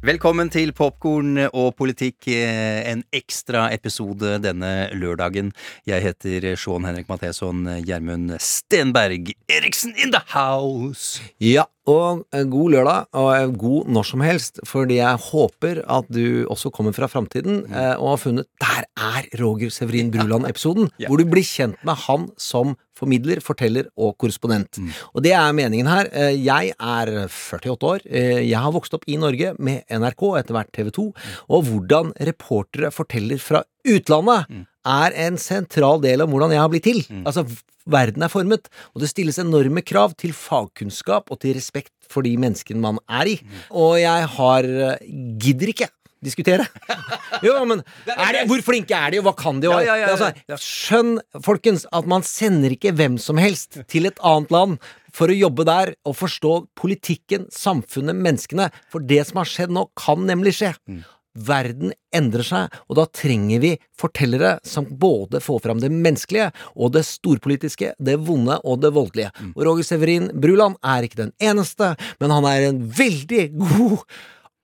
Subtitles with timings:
[0.00, 5.50] Velkommen til Popkorn og politikk, eh, en ekstra episode denne lørdagen.
[5.84, 11.20] Jeg heter Sean Henrik Matheson, Gjermund Stenberg Eriksen in the house!
[11.36, 16.08] Ja, og eh, god lørdag, og eh, god når som helst, fordi jeg håper at
[16.08, 20.88] du også kommer fra framtiden eh, og har funnet Der er Roger Severin Bruland-episoden!
[20.96, 21.08] Ja.
[21.10, 24.78] Hvor du blir kjent med han som formidler, forteller og korrespondent.
[24.78, 24.90] Mm.
[25.16, 26.10] Og det er meningen her.
[26.12, 28.00] Eh, Jeg er 48 år.
[28.06, 31.06] Eh, Jeg har vokst opp i Norge med NRK, etter hvert TV 2,
[31.48, 34.66] og hvordan reportere forteller fra utlandet Mm.
[34.86, 37.02] er en sentral del av hvordan jeg har blitt til.
[37.10, 37.24] Mm.
[37.26, 37.44] Altså,
[37.86, 42.36] verden er formet, og det stilles enorme krav til fagkunnskap og til respekt for de
[42.36, 43.36] menneskene man er i.
[43.40, 43.62] Mm.
[43.72, 44.98] Og jeg har eh,
[45.40, 45.88] gidder ikke
[46.24, 46.68] diskutere.
[47.40, 49.68] Jo, men det, hvor flinke er de, og hva kan de?
[49.70, 50.08] Ja, ja, ja.
[50.12, 51.14] Altså, skjønn,
[51.46, 55.64] folkens, at man sender ikke hvem som helst til et annet land for å jobbe
[55.68, 58.68] der og forstå politikken, samfunnet, menneskene.
[58.92, 60.74] For det som har skjedd nå, kan nemlig skje.
[60.90, 61.00] Mm.
[61.46, 66.90] Verden endrer seg, og da trenger vi fortellere som både får fram det menneskelige og
[66.96, 69.30] det storpolitiske, det vonde og det voldelige.
[69.38, 69.52] Mm.
[69.54, 73.98] Og Roger Severin Bruland er ikke den eneste, men han er en veldig god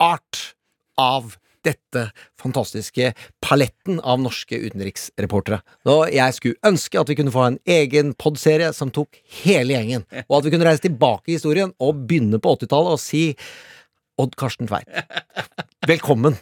[0.03, 0.43] art
[0.99, 2.06] av dette
[2.41, 3.12] fantastiske
[3.45, 5.61] paletten av norske utenriksreportere.
[5.91, 10.06] Og jeg skulle ønske at vi kunne få en egen podserie som tok hele gjengen,
[10.27, 13.27] og at vi kunne reise tilbake i historien og begynne på 80-tallet og si
[14.17, 14.89] Odd Karsten Tveit.
[15.87, 16.39] Velkommen.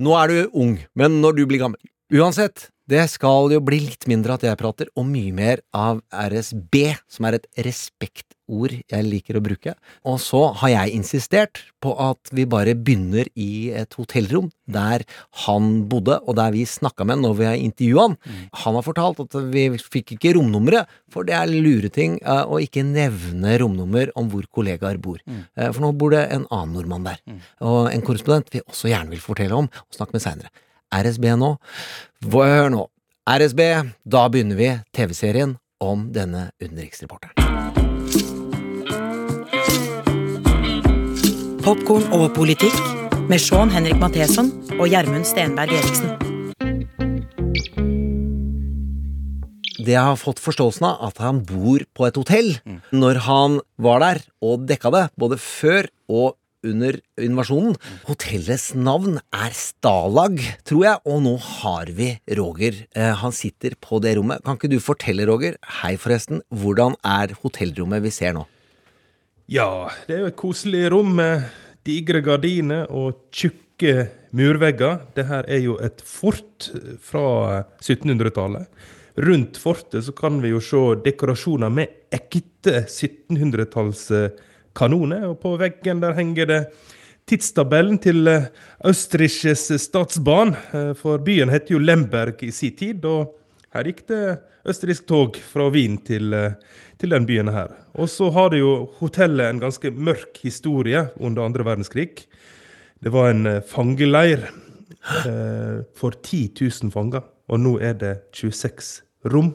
[0.00, 4.06] Nå er du ung, men når du blir gammel Uansett, det skal jo bli litt
[4.08, 7.44] mindre at jeg prater, og mye mer av RSB, som er et
[8.48, 9.74] respektord jeg liker å bruke.
[10.06, 15.04] Og så har jeg insistert på at vi bare begynner i et hotellrom der
[15.44, 18.16] han bodde, og der vi snakka med han når vi har intervjua han.
[18.64, 22.84] Han har fortalt at vi fikk ikke romnummeret, for det er lureting eh, å ikke
[22.84, 25.18] nevne romnummer om hvor kollegaer bor.
[25.28, 27.20] Eh, For nå bor det en annen nordmann der.
[27.60, 30.52] Og en korrespondent vi også gjerne vil fortelle om og snakke med seinere.
[30.92, 31.56] RSB nå.
[32.32, 32.86] Hør nå.
[33.28, 33.60] RSB,
[34.08, 37.77] da begynner vi TV-serien om denne utenriksreporteren.
[41.64, 42.74] Popkorn over politikk
[43.28, 46.14] med Sean Henrik Matheson og Gjermund Stenberg Eriksen.
[49.78, 52.50] Det jeg har fått forståelsen av, at han bor på et hotell
[52.92, 56.36] når han var der og dekka det, både før og
[56.66, 57.76] under invasjonen.
[58.08, 62.84] Hotellets navn er Stalag, tror jeg, og nå har vi Roger.
[62.98, 64.42] Eh, han sitter på det rommet.
[64.44, 68.46] Kan ikke du fortelle, Roger, hei forresten, hvordan er hotellrommet vi ser nå?
[69.48, 71.40] Ja, det er jo et koselig rom med
[71.88, 75.08] digre gardiner og tjukke murvegger.
[75.16, 76.68] Det her er jo et fort
[77.00, 78.68] fra 1700-tallet.
[79.24, 85.24] Rundt fortet så kan vi jo se dekorasjoner med ekte 1700-tallskanoner.
[85.30, 86.68] Og på veggen der henger det
[87.28, 88.48] tidstabellen til eh,
[88.84, 89.70] Østerrikes.
[89.72, 93.04] Eh, For byen het jo Lemberg i sin tid.
[93.08, 93.32] og
[93.74, 94.38] her gikk det
[94.68, 96.52] østerriksk tog fra Wien til, eh,
[96.98, 97.74] til den byen her.
[97.94, 102.26] Og så har det jo hotellet en ganske mørk historie under andre verdenskrig.
[103.02, 104.48] Det var en eh, fangeleir
[105.26, 109.54] eh, for 10 000 fanger, og nå er det 26 rom.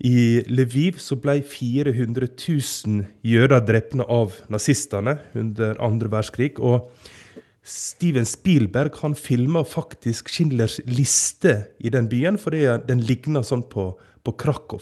[0.00, 6.54] I Lviv så ble 400 000 jøder drepne av nazistene under andre verdenskrig.
[6.58, 6.88] Og
[7.62, 13.92] Steven Spielberg han filma faktisk Schindlers liste i den byen, fordi den ligner sånn på,
[14.24, 14.80] på Krakow.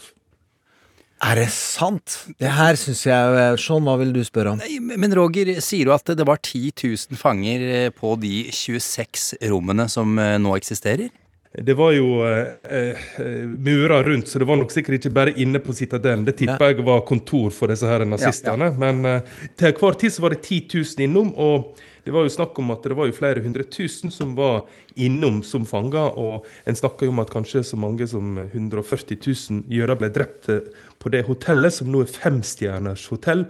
[1.19, 2.15] Er det sant?
[2.39, 4.61] Det her syns jeg Sean, hva vil du spørre om?
[4.61, 9.33] Nei, Men Roger, sier du at det var 10 000 fanger eh, på de 26
[9.51, 11.09] rommene som eh, nå eksisterer?
[11.49, 15.59] Det var jo eh, eh, murer rundt, så det var nok sikkert ikke bare inne
[15.63, 16.23] på Citadelen.
[16.27, 18.69] Det tipper jeg var kontor for disse her nazistene.
[18.77, 21.73] Men eh, til hver tid så var det 10 000 innom, og
[22.05, 24.63] det var jo snakk om at det var jo flere hundre tusen som var
[24.99, 26.15] innom som fanger.
[26.19, 30.49] Og en snakker jo om at kanskje så mange som 140 000 jøder ble drept
[30.53, 30.65] eh,
[30.99, 33.45] på det hotellet, som nå er femstjerners hotell.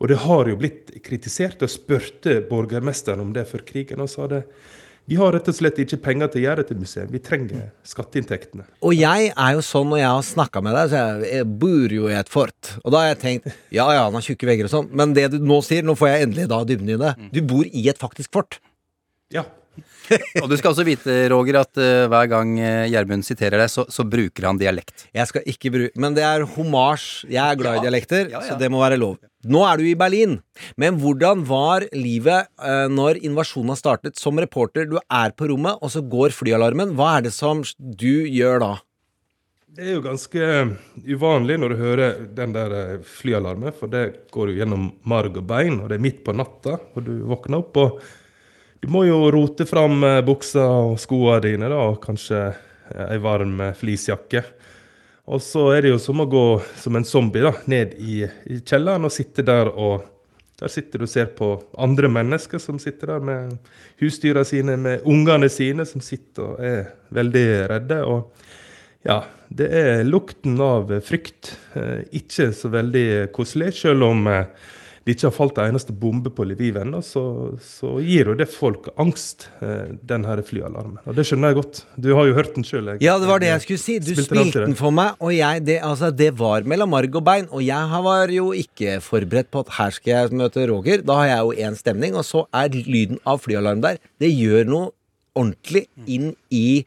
[0.00, 1.62] Og det har jo blitt kritisert.
[1.62, 4.44] og spurte borgermesteren om det før krigen, og sa det.
[5.04, 7.10] Vi har rett og slett ikke penger til å gjøre dette museet.
[7.12, 8.64] Vi trenger skatteinntektene.
[8.80, 11.96] Og jeg er jo sånn når jeg har snakka med deg, så jeg, jeg bor
[11.98, 12.70] jo i et fort.
[12.80, 15.26] Og da har jeg tenkt ja ja, han har tjukke vegger og sånn, men det
[15.34, 17.12] du nå sier, nå får jeg endelig da dybden i det.
[17.36, 18.58] Du bor i et faktisk fort.
[19.34, 19.44] Ja,
[20.42, 23.86] Og du skal også vite, Roger, at uh, hver gang eh, Gjermund siterer deg, så,
[23.90, 25.06] så bruker han dialekt.
[25.16, 27.24] Jeg skal ikke bruke Men det er homasj.
[27.32, 28.48] Jeg er glad i dialekter, Ja, ja.
[28.50, 29.18] så det må være lov.
[29.44, 30.38] Nå er du i Berlin,
[30.80, 34.16] men hvordan var livet uh, når invasjonen har startet?
[34.20, 36.96] Som reporter, du er på rommet, og så går flyalarmen.
[36.96, 38.72] Hva er det som du gjør da?
[39.74, 40.48] Det er jo ganske
[41.02, 45.80] uvanlig når du hører den der flyalarmen, for det går jo gjennom marg og bein,
[45.82, 48.04] og det er midt på natta, og du våkner opp, og
[48.84, 53.20] du må jo rote fram eh, buksa og skoene dine, da, og kanskje eh, ei
[53.22, 54.42] varm eh, fleecejakke.
[55.32, 56.42] Og så er det jo som å gå
[56.82, 60.10] som en zombie da, ned i, i kjelleren og sitte der og
[60.54, 61.48] Der sitter du og ser på
[61.82, 63.56] andre mennesker som sitter der med
[63.98, 67.98] husdyra sine, med ungene sine, som sitter og er veldig redde.
[68.04, 68.30] og
[69.02, 71.56] ja, det er lukten av frykt.
[72.14, 73.72] Ikke så veldig koselig.
[73.80, 74.30] Selv om
[75.04, 77.22] det ikke har falt en eneste bombe på Lviv ennå, så,
[77.60, 80.96] så gir jo det folk angst, eh, den her flyalarmen.
[81.04, 81.80] Og det skjønner jeg godt.
[82.00, 82.88] Du har jo hørt den sjøl.
[83.04, 83.98] Ja, det var det jeg skulle si.
[84.00, 86.94] Du Spilte den spilte til den for meg, og jeg, det, altså, det var mellom
[86.96, 87.50] marg og bein.
[87.52, 91.04] Og jeg var jo ikke forberedt på at her skal jeg møte Roger.
[91.04, 94.00] Da har jeg jo én stemning, og så er lyden av flyalarm der.
[94.20, 94.90] Det gjør noe
[95.36, 96.84] ordentlig inn i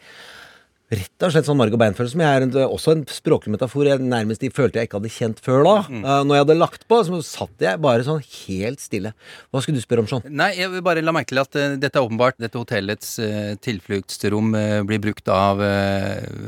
[0.88, 3.90] Rett og slett sånn marg og bein-følelse, som jeg er en, også en språklig metafor
[3.90, 5.74] jeg nærmest de følte jeg ikke hadde kjent før da.
[5.92, 9.12] Eh, når jeg hadde lagt på, så satt jeg bare sånn helt stille.
[9.52, 10.24] Hva skulle du spørre om, sånn?
[10.32, 13.58] Nei, jeg vil bare la merke til at uh, dette er åpenbart dette hotellets uh,
[13.60, 14.56] tilfluktsrom
[14.88, 15.60] blir brukt av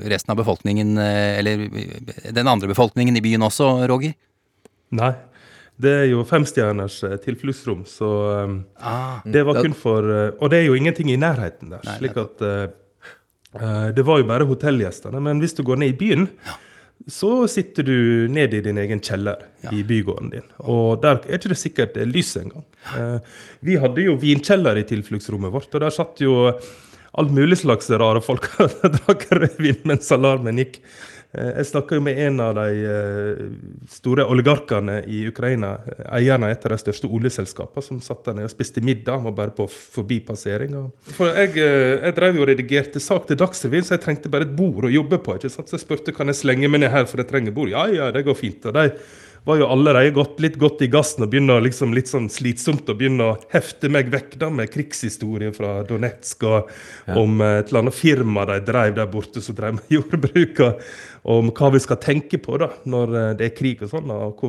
[0.08, 1.66] resten av befolkningen, eller
[2.32, 4.16] den andre befolkningen i byen også, Roger?
[4.96, 5.14] Nei.
[5.80, 9.22] Det er jo femstjerners tilfluktsrom, så eh, Ah.
[9.24, 11.84] det var kun for uh, Og det er jo ingenting i nærheten der.
[11.88, 12.66] Nei, slik at eh,
[13.50, 15.22] Det var jo bare hotellgjestene.
[15.26, 16.28] Men hvis du går ned i byen,
[17.08, 20.46] så sitter du ned i din egen kjeller i bygården din.
[20.68, 22.66] Og der er ikke det sikkert det er lys engang.
[22.98, 23.18] Eh,
[23.66, 26.36] vi hadde jo vinkjeller i tilfluktsrommet vårt, og der satt jo
[27.20, 30.82] alt mulig slags rare folk og drakk rødvin mens alarmen gikk.
[31.32, 33.42] Eh, Jeg snakka med en av de eh,
[33.94, 35.76] store oligarkene i Ukraina,
[36.10, 39.28] eierne av et av de største oljeselskapene, som satt der nede og spiste middag, Han
[39.30, 40.74] var bare på forbipassering.
[41.14, 44.50] For jeg, eh, jeg drev jo og redigerte sak til Dagsrevyen, så jeg trengte bare
[44.50, 45.38] et bord å jobbe på.
[45.38, 45.70] ikke sant?
[45.70, 47.70] Så jeg spurte kan jeg slenge meg ned her, for jeg trenger bord.
[47.70, 48.66] Ja, ja, det går fint.
[48.66, 48.90] Og de
[49.44, 52.96] var jo allerede gått litt godt i gassen og begynner liksom litt sånn slitsomt å
[52.98, 56.74] begynne å hefte meg vekk da med krigshistorie fra Donetsk og
[57.16, 61.40] om eh, et eller annet firma de drev der borte som drev med jordbruk, og
[61.40, 64.12] om hva vi skal tenke på da når eh, det er krig og sånn.
[64.14, 64.46] og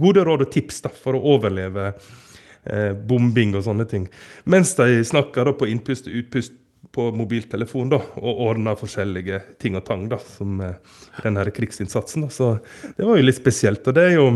[0.00, 4.08] Gode råd og tips da for å overleve eh, bombing og sånne ting.
[4.50, 6.60] Mens de snakker da på innpust og utpust
[6.92, 10.78] på mobiltelefon da, og ordna forskjellige ting og tang da, som eh,
[11.22, 12.26] den her krigsinnsatsen.
[12.26, 12.32] Da.
[12.34, 12.50] Så
[12.96, 13.86] det var jo litt spesielt.
[13.86, 14.30] Og det er jo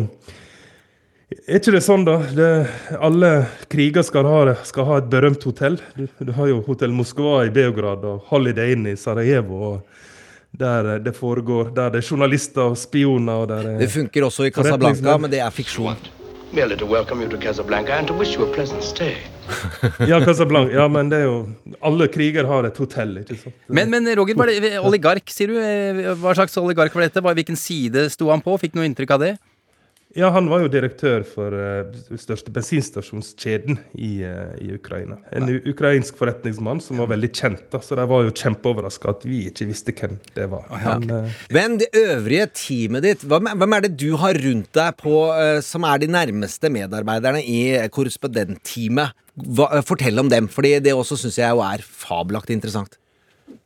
[1.28, 2.14] Er ikke det sånn, da?
[2.32, 2.50] Det,
[3.04, 3.30] alle
[3.68, 5.76] kriger skal ha, skal ha et berømt hotell.
[5.92, 9.58] Du, du har jo Hotell Moskva i Beograd og Holiday Inn i Sarajevo.
[9.72, 10.06] og
[10.58, 14.24] der eh, det foregår, der det er journalister og spioner og der Det er funker
[14.24, 15.96] også i Casablanca, men det er fiksjon.
[16.52, 19.16] Merely to welcome you to Casablanca and to wish you a pleasant stay.
[20.10, 20.74] Ja, Casablanca.
[20.74, 21.36] Ja, men det er jo
[21.80, 23.54] Alle kriger har et hotell, ikke sant?
[23.68, 25.56] Men, men Roger, var det oligark, sier du?
[25.60, 27.22] Eh, Hva slags oligark var dette?
[27.24, 28.58] Hvilken side sto han på?
[28.60, 29.32] Fikk noe inntrykk av det?
[30.18, 35.20] Ja, han var jo direktør for uh, største bensinstasjonskjeden i, uh, i Ukraina.
[35.30, 39.44] En ukrainsk forretningsmann som var veldig kjent, da, så de var jo kjempeoverraska at vi
[39.52, 40.66] ikke visste hvem det var.
[40.74, 44.98] Men, uh, Men det øvrige teamet ditt, hvem hvem er det du har rundt deg
[44.98, 45.14] på
[45.64, 47.60] som er de nærmeste medarbeiderne i
[47.94, 49.14] korrespondentteamet?
[49.86, 52.98] Fortell om dem, for det også syns jeg er fabelaktig interessant.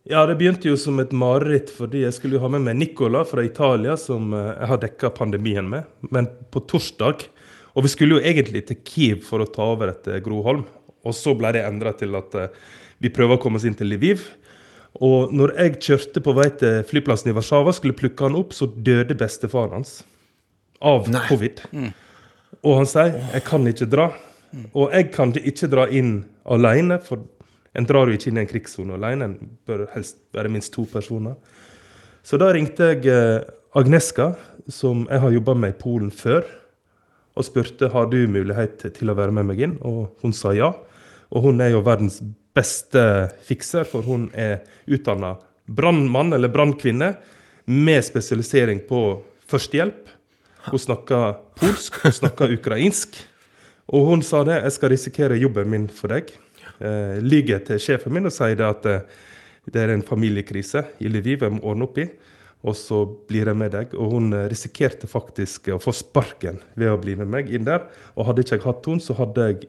[0.05, 3.23] Ja, det begynte jo som et mareritt, fordi jeg skulle jo ha med meg Nicola
[3.29, 5.89] fra Italia, som eh, jeg har dekka pandemien med.
[6.11, 7.29] Men på torsdag
[7.73, 10.67] Og vi skulle jo egentlig til Kiev for å ta over etter Gro Holm.
[11.09, 12.51] Og så ble det endra til at eh,
[13.01, 14.27] vi prøver å komme oss inn til Lviv.
[15.01, 18.69] Og når jeg kjørte på vei til flyplassen i Warszawa, skulle plukke han opp, så
[18.69, 20.03] døde bestefaren hans
[20.85, 21.23] av Nei.
[21.31, 21.63] covid.
[22.61, 24.13] Og han sier 'jeg kan ikke dra'.
[24.75, 27.25] Og jeg kan ikke dra inn alene, for
[27.73, 29.29] en drar jo ikke inn i en krigssone alene.
[29.29, 31.37] En bør helst være minst to personer.
[32.23, 33.41] Så da ringte jeg eh,
[33.75, 34.35] Agneska,
[34.69, 36.45] som jeg har jobba med i Polen før,
[37.33, 40.69] og spurte har du mulighet til å være med meg inn, og hun sa ja.
[41.33, 42.21] Og hun er jo verdens
[42.53, 43.03] beste
[43.49, 47.15] fikser, for hun er utdanna brannmann eller brannkvinne
[47.73, 50.11] med spesialisering på førstehjelp.
[50.69, 53.17] Hun snakker polsk, hun snakker ukrainsk.
[53.93, 56.31] Og hun sa det, jeg skal risikere jobben min for deg.
[56.81, 59.05] Eh, Lyger til sjefen min og sier det at eh,
[59.73, 62.09] det er en familiekrise i Lviv jeg må ordne opp i.
[62.63, 63.95] Og så blir jeg med deg.
[63.99, 67.87] Og hun eh, risikerte faktisk å få sparken ved å bli med meg inn der.
[68.17, 69.63] Og hadde ikke jeg hatt henne, så hadde jeg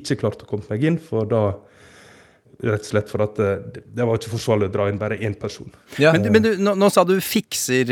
[0.00, 1.44] ikke klart å komme meg inn, for da
[2.60, 5.18] rett og slett for at eh, det, det var ikke forsvarlig å dra inn bare
[5.18, 5.70] én person.
[6.02, 6.14] Ja.
[6.14, 7.90] Men, men du, nå, nå sa du fikser,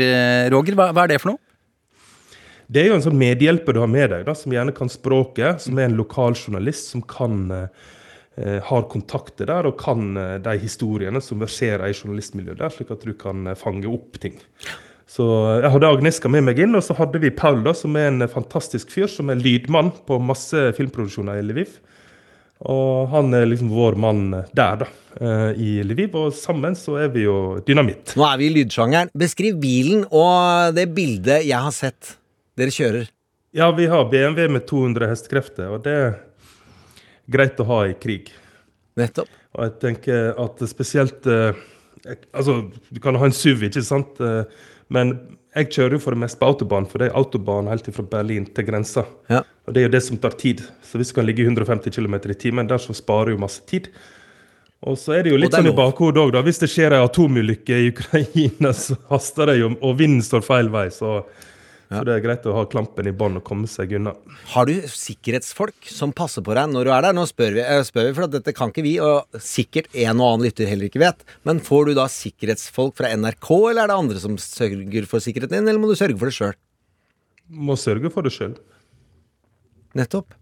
[0.53, 0.77] Roger.
[0.79, 1.43] Hva, hva er det for noe?
[2.69, 5.63] Det er jo en sånn medhjelper du har med deg, da, som gjerne kan språket,
[5.63, 7.87] som er en lokal journalist som kan eh,
[8.63, 13.03] har kontakter der og kan eh, de historiene som verserer i journalistmiljøet der, slik at
[13.05, 14.37] du kan eh, fange opp ting.
[15.09, 17.97] Så eh, jeg hadde Agneska med meg inn, og så hadde vi Paul, da, som
[17.97, 21.79] er en eh, fantastisk fyr, som er lydmann på masse filmproduksjoner i Lviv.
[22.69, 26.17] Og han er liksom vår mann der, da, eh, i Lviv.
[26.19, 28.13] Og sammen så er vi jo dynamitt.
[28.19, 29.13] Nå er vi i lydsjangeren.
[29.17, 32.17] Beskriv bilen og det bildet jeg har sett
[32.59, 33.09] dere kjører.
[33.55, 35.95] Ja, vi har BMW med 200 hestekrefter, og det
[37.31, 38.31] greit å ha i krig.
[38.99, 39.29] Nettopp.
[39.57, 41.67] Og jeg tenker at spesielt eh,
[42.31, 44.21] Altså, du kan ha en SUV, ikke sant?
[44.23, 44.45] Eh,
[44.93, 45.09] men
[45.57, 48.45] jeg kjører jo for det meste på autobahn, for det er autobahn helt fra Berlin
[48.55, 49.03] til grensa.
[49.27, 49.41] Ja.
[49.67, 50.63] Og det er jo det som tar tid.
[50.85, 53.65] Så hvis du kan ligge i 150 km i timen, der så sparer jo masse
[53.67, 53.89] tid.
[54.87, 56.43] Og så er det jo litt sånn i bakhodet òg, da.
[56.45, 60.71] Hvis det skjer ei atomulykke i Ukraina, så haster det jo, og vinden står feil
[60.71, 61.19] vei, så,
[61.89, 64.11] så det er greit å ha klampen i bånn og komme seg unna.
[64.51, 67.15] Har du sikkerhetsfolk som passer på deg når du er der?
[67.17, 70.35] Nå spør vi, eh, spør vi for dette kan ikke vi, og sikkert en og
[70.35, 71.25] annen lytter heller ikke vet.
[71.49, 75.57] Men får du da sikkerhetsfolk fra NRK, eller er det andre som sørger for sikkerheten
[75.57, 76.53] din, eller må du sørge for det sjøl?
[77.49, 78.53] Må sørge for det sjøl.
[79.97, 80.37] Nettopp.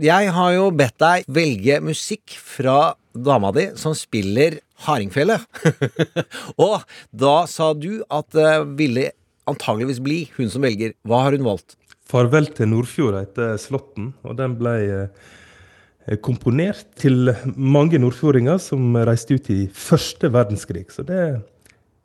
[0.00, 5.36] Jeg har jo bedt deg velge musikk fra dama di som spiller hardingfele.
[6.64, 9.10] og da sa du at det ville
[9.50, 10.96] antageligvis bli hun som velger.
[11.06, 11.76] Hva har hun valgt?
[12.10, 19.38] 'Farvel til Nordfjord' heter slåtten, og den ble eh, komponert til mange nordfjordinger som reiste
[19.38, 20.88] ut i første verdenskrig.
[20.90, 21.38] Så det er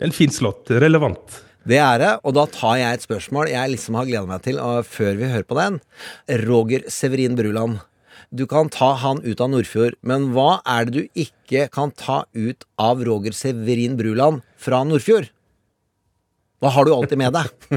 [0.05, 0.69] en fin slått.
[0.69, 1.41] Relevant.
[1.65, 4.59] Det er det, og da tar jeg et spørsmål jeg liksom har gleda meg til
[4.61, 5.79] og før vi hører på den.
[6.45, 7.79] Roger Severin Bruland.
[8.29, 12.23] Du kan ta han ut av Nordfjord, men hva er det du ikke kan ta
[12.37, 15.31] ut av Roger Severin Bruland fra Nordfjord?
[16.63, 17.47] Hva har du alltid med deg?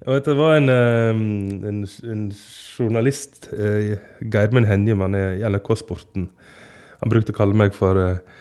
[0.00, 3.98] Jeg vet, det var en, en, en journalist, eh,
[4.32, 6.30] Geirmund Henjemann i NRK Sporten.
[7.02, 8.39] Han brukte å kalle meg for eh,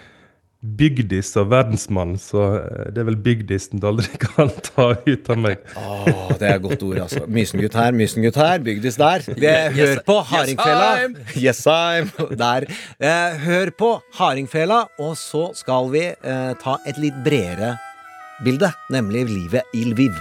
[0.60, 5.40] bygdis og verdensmann, så eh, det er vel bygdisen du aldri kan ta ut av
[5.40, 5.62] meg.
[5.80, 7.24] Åh, det er et godt ord, altså.
[7.32, 9.28] Mysengutt her, Mysengutt her, bygdis der.
[9.44, 10.90] Det, hør på Hardingfela.
[11.40, 12.68] Yes, I'm der.
[13.00, 17.78] Eh, hør på Hardingfela, og så skal vi eh, ta et litt bredere
[18.44, 20.16] bilde, nemlig livet i Lviv.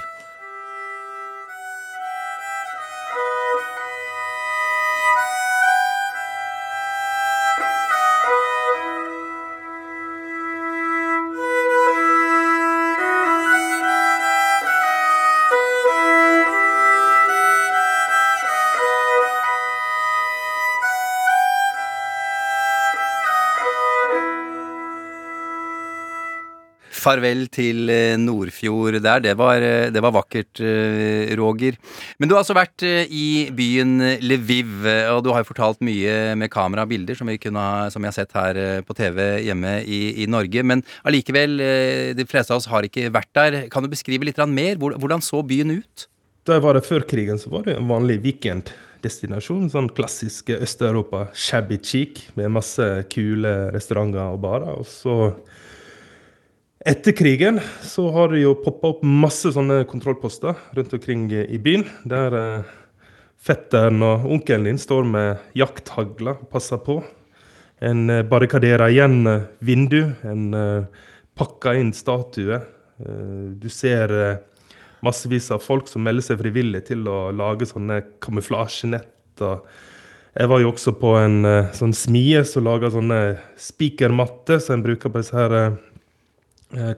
[26.99, 29.23] Farvel til eh, Nordfjord der.
[29.25, 31.78] Det var, eh, det var vakkert, eh, Roger.
[32.19, 36.50] Men du har altså vært i byen Lviv, og du har jo fortalt mye med
[36.52, 40.26] kamera og bilder som kunne som vi har sett her på TV hjemme i, i
[40.31, 40.64] Norge.
[40.64, 41.59] Men allikevel,
[42.19, 43.59] de fleste av oss har ikke vært der.
[43.73, 44.78] Kan du beskrive litt mer?
[44.78, 46.09] Hvordan så byen ut?
[46.47, 49.69] Da jeg var der før krigen, så var det en vanlig weekenddestinasjon.
[49.73, 54.78] Sånn klassisk Øst-Europa, shabby cheek, med masse kule restauranter og barer.
[54.81, 55.19] Og så
[56.88, 61.85] etter krigen så har det jo poppa opp masse sånne kontrollposter rundt omkring i byen.
[62.09, 62.71] Der eh,
[63.45, 67.02] fetteren og onkelen din står med jakthagler og passer på.
[67.85, 70.00] En eh, barrikaderer igjen eh, vindu.
[70.25, 72.57] En eh, pakker inn statue.
[72.57, 74.38] Eh, du ser eh,
[75.04, 79.12] massevis av folk som melder seg frivillig til å lage sånne kamuflasjenett.
[79.38, 81.45] Jeg var jo også på en
[81.76, 83.21] sånn smie som laga sånne
[83.61, 85.54] spikermatter som en bruker på disse her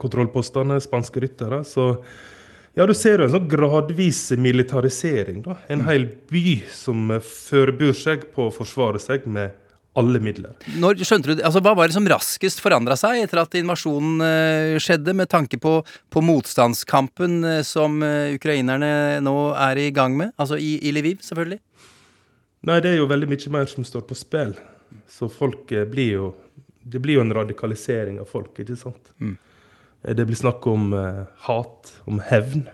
[0.00, 1.60] kontrollpostene, spanske ryttere.
[1.68, 1.92] Så
[2.78, 5.42] ja, du ser jo en sånn gradvis militarisering.
[5.42, 5.56] da.
[5.72, 9.56] En hel by som eh, forbyr seg på å forsvare seg med
[9.98, 10.54] alle midler.
[10.78, 14.76] Når skjønte du, altså Hva var det som raskest forandra seg etter at invasjonen eh,
[14.82, 20.30] skjedde, med tanke på, på motstandskampen eh, som eh, ukrainerne nå er i gang med?
[20.38, 21.58] Altså i, i Lviv, selvfølgelig.
[22.70, 24.54] Nei, det er jo veldig mye mer som står på spill.
[25.10, 26.30] Så folk eh, blir jo
[26.80, 29.10] Det blir jo en radikalisering av folk, ikke sant?
[29.20, 29.34] Eh,
[30.02, 32.66] Det blir snakk om eh, hat, om hevn.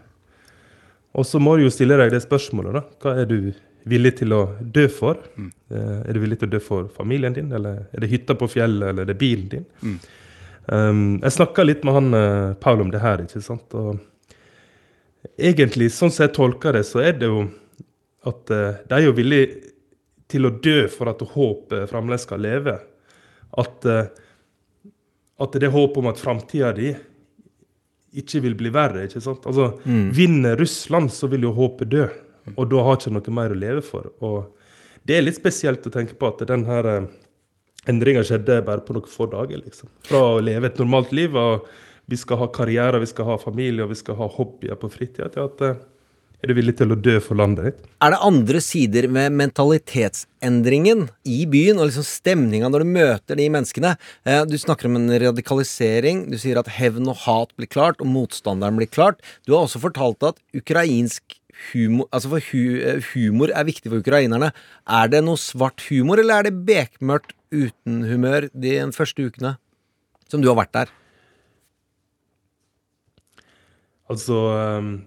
[1.17, 2.85] Og så må du jo stille deg det spørsmålet, da.
[3.03, 3.39] Hva er du
[3.87, 5.19] villig til å dø for?
[5.39, 8.51] Eh, er du villig til å dø for familien din, eller er det hytta på
[8.53, 9.67] fjellet, eller er det bilen din?
[10.67, 13.75] Um, jeg snakka litt med han eh, Paul om det her, ikke sant.
[13.79, 13.99] Og
[15.39, 17.47] egentlig, sånn som jeg tolker det, så er det jo
[18.27, 19.73] at eh, de er jo villige
[20.31, 22.75] til å dø for at håpet fremdeles skal leve.
[23.57, 24.09] At, eh,
[25.43, 26.91] at det er håp om at framtida di
[28.17, 29.07] ikke vil bli verre.
[29.07, 29.47] ikke sant?
[29.49, 29.73] Altså,
[30.17, 32.07] Vinner Russland, så vil jo håpet dø.
[32.55, 34.11] Og da har ikke noe mer å leve for.
[34.25, 37.09] Og det er litt spesielt å tenke på at den her eh,
[37.91, 39.61] endringa skjedde bare på noen få dager.
[39.65, 39.91] liksom.
[40.07, 41.67] Fra å leve et normalt liv, og
[42.07, 45.29] vi skal ha karriere, vi skal ha familie og vi skal ha hobbyer på fritida,
[45.33, 45.79] til at eh,
[46.43, 47.79] er du villig til å dø for landet ditt?
[48.05, 53.49] Er det andre sider med mentalitetsendringen i byen, og liksom stemninga når du møter de
[53.53, 53.95] menneskene?
[54.27, 58.13] Eh, Du snakker om en radikalisering, du sier at hevn og hat blir klart, og
[58.13, 59.25] motstanderen blir klart.
[59.47, 61.41] Du har også fortalt at ukrainsk
[61.73, 64.53] humor Altså for hu, eh, humor er viktig for ukrainerne.
[64.87, 69.57] Er det noe svart humor, eller er det bekmørkt uten humør de første ukene
[70.29, 70.93] som du har vært der?
[74.11, 74.37] Altså,
[74.79, 75.03] um,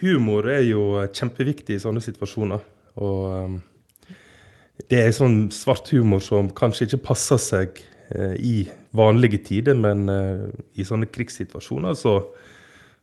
[0.00, 2.62] humor er jo kjempeviktig i sånne situasjoner.
[3.02, 3.58] Og um,
[4.90, 7.80] det er sånn svart humor som kanskje ikke passer seg
[8.12, 8.56] eh, i
[8.96, 12.18] vanlige tider, men eh, i sånne krigssituasjoner så,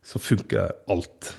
[0.06, 1.34] så funker alt.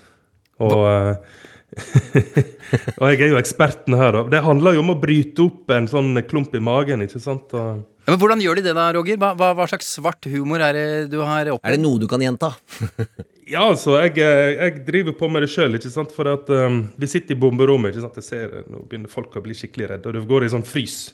[0.65, 1.43] Og, eh,
[2.99, 4.25] og jeg er jo eksperten her, da.
[4.35, 7.55] Det handler jo om å bryte opp en sånn klump i magen, ikke sant.
[7.55, 9.17] Og, Ja, men Hvordan gjør de det da, Roger?
[9.23, 12.23] Hva, hva, hva slags svart humor er det du har Er det noe du kan
[12.23, 12.53] gjenta?
[13.45, 15.77] Ja, altså, jeg, eh, jeg driver på med det sjøl.
[16.15, 17.93] For at um, vi sitter i bomberommet.
[17.93, 18.21] ikke sant?
[18.23, 20.65] Jeg ser eh, Nå begynner folk å bli skikkelig redde, og du går i sånn
[20.67, 21.13] frys.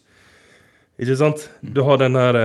[1.00, 1.46] Ikke sant?
[1.62, 2.36] Du har den her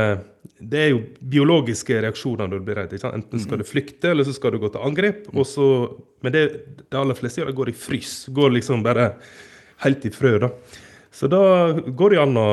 [0.63, 2.94] Det er jo biologiske reaksjoner når du blir redd.
[2.94, 3.18] ikke sant?
[3.20, 5.27] Enten skal du flykte, eller så skal du gå til angrep.
[5.36, 5.68] Og så,
[6.24, 6.46] men det
[6.80, 8.15] de aller fleste gjør, det går i frys.
[8.34, 9.12] Går liksom bare
[9.84, 10.38] helt i frø.
[10.48, 10.54] da.
[11.13, 11.44] Så da
[11.75, 12.50] går det an å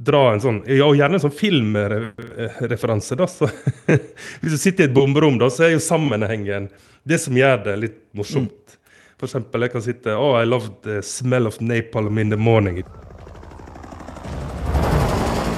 [0.00, 3.26] dra en sånn Ja, og gjerne en sånn filmreferanse, da.
[3.28, 3.48] Så
[4.40, 6.70] hvis du sitter i et bomberom, da, så er jo sammenhengen
[7.08, 8.76] det som gjør det litt morsomt.
[9.20, 12.80] For eksempel, jeg kan sitte Oh, I love the smell of napalm in the morning.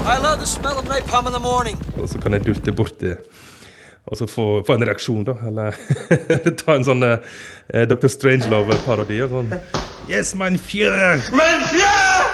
[0.02, 1.78] I love the smell of napalm in the morning.
[1.96, 3.14] Og så kan jeg dulte borti
[4.10, 5.36] og så få, få en reaksjon, da.
[5.46, 5.76] Eller
[6.60, 8.10] ta en sånn eh, Dr.
[8.10, 9.20] Strangelove-parodi.
[9.22, 9.54] og Sånn.
[10.10, 11.22] Yes, mein Führer!
[11.30, 12.26] Mein Führer!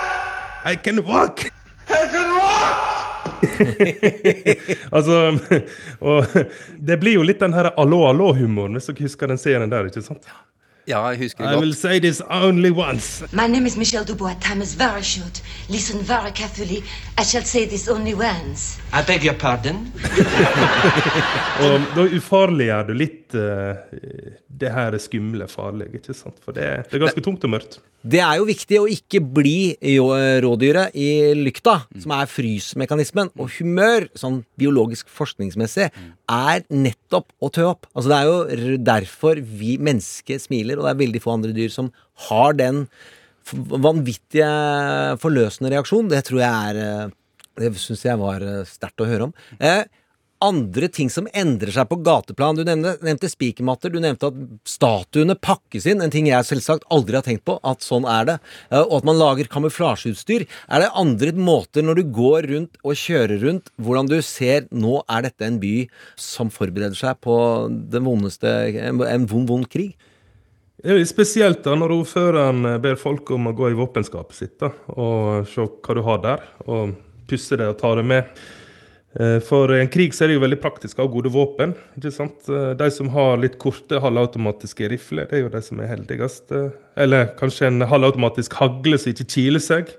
[0.65, 1.51] I can walk!
[4.95, 5.17] Altså,
[6.01, 6.25] og
[6.79, 10.27] det blir jo litt den her allo-allo-humoren, hvis dere husker den serien der, ikke sant?
[10.89, 13.21] Ja, jeg husker I will say this only once.
[13.33, 14.35] My name is Michel Dubois.
[14.41, 15.43] Time is very short.
[15.69, 16.79] Listen very carefully.
[17.19, 18.79] I shall say this only once.
[18.93, 19.83] I beg your pardon?
[21.67, 23.77] Og da ufarliggjør du litt uh,
[24.59, 26.39] det her skumle, farlige, ikke sant?
[26.45, 27.79] For det, det er ganske tungt og mørkt.
[28.09, 30.13] Det er jo viktig å ikke bli jo-
[30.45, 33.33] rådyret i lykta, som er frysmekanismen.
[33.37, 35.89] Og humør, sånn biologisk forskningsmessig,
[36.31, 37.89] er nettopp å tø opp.
[37.95, 41.73] Altså Det er jo derfor vi mennesker smiler, og det er veldig få andre dyr
[41.75, 41.93] som
[42.29, 42.87] har den
[43.53, 44.49] vanvittige
[45.23, 46.11] forløsende reaksjon.
[46.11, 47.15] Det tror jeg er eh,
[47.59, 49.33] Det syns jeg var eh, sterkt å høre om.
[49.59, 49.85] Eh,
[50.45, 52.59] andre ting som endrer seg på gateplan.
[52.59, 54.37] Du nevnte, nevnte spikermatter, du nevnte at
[54.69, 56.03] statuene pakkes inn.
[56.05, 58.37] En ting jeg selvsagt aldri har tenkt på, at sånn er det.
[58.71, 60.47] Eh, Og at man lager kamuflasjeutstyr.
[60.69, 65.01] Er det andre måter når du går rundt og kjører rundt, hvordan du ser nå
[65.09, 65.75] er dette en by
[66.21, 67.35] som forbereder seg på
[67.91, 69.97] den vondeste en vond, vond krig?
[70.79, 74.37] Det er jo Spesielt da når ordføreren eh, ber folk om å gå i våpenskapet
[74.39, 76.95] sitt da, og se hva du har der, og
[77.29, 78.43] pusse det og ta det med.
[79.19, 81.75] Eh, For i en krig så er det jo veldig praktisk å ha gode våpen.
[81.99, 82.47] ikke sant?
[82.47, 86.55] Eh, De som har litt korte halvautomatiske rifler, det er jo de som er heldigst.
[86.97, 89.91] Eller kanskje en halvautomatisk hagle som ikke kiler seg.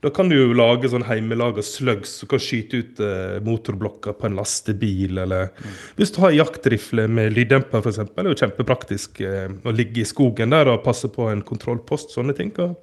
[0.00, 4.30] Da kan du jo lage sånn hjemmelaga slugs som kan skyte ut eh, motorblokker på
[4.30, 5.18] en lastebil.
[5.20, 5.50] Eller
[5.98, 10.54] hvis du har jaktrifle med lyddemper, f.eks., er jo kjempepraktisk eh, å ligge i skogen
[10.56, 12.14] der og passe på en kontrollpost.
[12.16, 12.54] Sånne ting.
[12.64, 12.78] Og,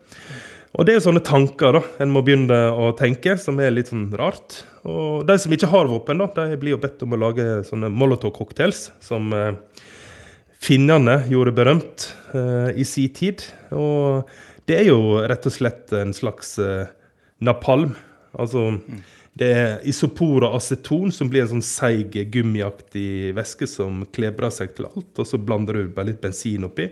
[0.78, 4.12] og det er sånne tanker da, en må begynne å tenke, som er litt sånn
[4.20, 4.60] rart.
[4.86, 7.90] Og de som ikke har våpen, da, de blir jo bedt om å lage sånne
[7.98, 9.56] Molotov-cocktails, som eh,
[10.62, 13.42] finnene gjorde berømt eh, i sin tid.
[13.74, 14.30] Og
[14.70, 16.86] det er jo rett og slett en slags eh,
[17.44, 17.96] napalm.
[18.38, 18.70] Altså
[19.38, 24.72] det er isopor og aceton som blir en sånn seig gummiaktig væske som klebrer seg
[24.78, 26.88] til alt, og så blander du bare litt bensin oppi.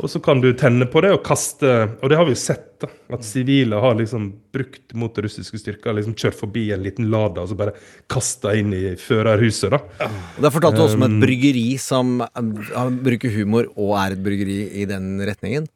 [0.00, 1.68] Og så kan du tenne på det og kaste
[2.00, 2.88] Og det har vi jo sett, da.
[3.12, 5.92] At sivile har liksom brukt mot russiske styrker.
[5.92, 7.76] liksom Kjørt forbi en liten Lada og så bare
[8.10, 10.10] kasta inn i førerhuset, da.
[10.40, 14.60] Der fortalte du også om et bryggeri som eh, bruker humor og er et bryggeri
[14.82, 15.68] i den retningen.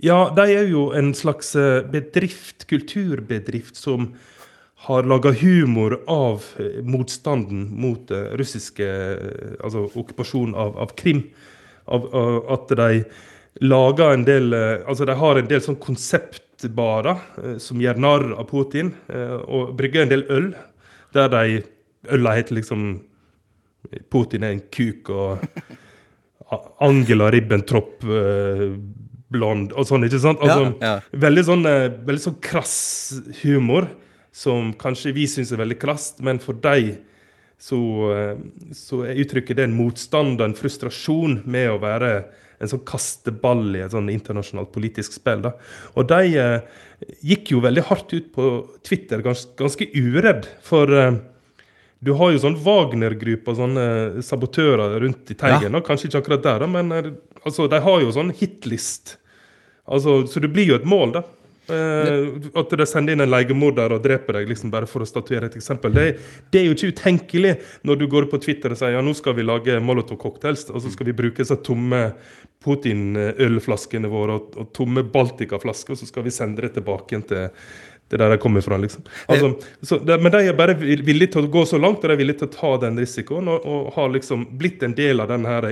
[0.00, 4.14] Ja, de er jo en slags eh, bedrift, kulturbedrift, som
[4.86, 8.86] har laga humor av eh, motstanden mot eh, russiske
[9.60, 11.26] Altså okkupasjonen av, av Krim.
[11.84, 13.02] Av, av at de
[13.66, 18.92] lager en del Altså de har en del sånn konseptbarer som gjør narr av Putin,
[19.48, 20.50] og brygger en del øl.
[21.16, 21.62] Der de
[22.14, 22.86] øla heter liksom
[24.12, 25.44] Putin er en kuk, og
[26.88, 28.04] Angela Ribbentrop
[29.30, 30.40] blond, og sånn, ikke sant?
[30.42, 33.88] Altså, Ja, Veldig, sånn, eh, veldig sånn krass humor,
[34.32, 36.98] som kanskje vi syns er veldig krast, men for dem
[37.60, 37.78] så,
[38.14, 38.36] eh,
[38.72, 42.24] så uttrykket det en motstand og en frustrasjon med å være
[42.60, 45.40] en sånn kasteball i et sånn internasjonalt politisk spill.
[45.46, 45.54] Da.
[45.96, 46.60] Og de eh,
[47.24, 48.48] gikk jo veldig hardt ut på
[48.84, 50.48] Twitter, gans, ganske uredd.
[50.66, 51.14] For eh,
[52.04, 53.86] du har jo sånn Wagner-grupper, sånne
[54.24, 55.72] sabotører rundt i Teigen.
[55.76, 55.80] da.
[55.84, 57.10] Kanskje ikke akkurat der, da, men eh,
[57.44, 59.16] altså, de har jo sånn hitlist.
[59.90, 61.22] Altså, så det blir jo et mål, da.
[61.70, 65.46] Eh, at de sender inn en leiemorder og dreper deg liksom bare for å statuere
[65.46, 65.92] et eksempel.
[65.94, 66.06] Det,
[66.50, 67.52] det er jo ikke utenkelig
[67.86, 70.90] når du går på Twitter og sier ja, nå skal vi lage Molotov-cocktails, og så
[70.90, 72.08] skal vi bruke så tomme
[72.64, 77.46] Putin-ølflaskene våre og, og tomme Baltica-flasker, og så skal vi sende det tilbake igjen til
[78.10, 79.04] det der de kommer fra, liksom.
[79.30, 79.52] Altså,
[79.86, 82.18] så men de er bare vil- villige til å gå så langt, og de er
[82.18, 85.46] villige til å ta den risikoen, og, og har liksom blitt en del av den
[85.46, 85.68] her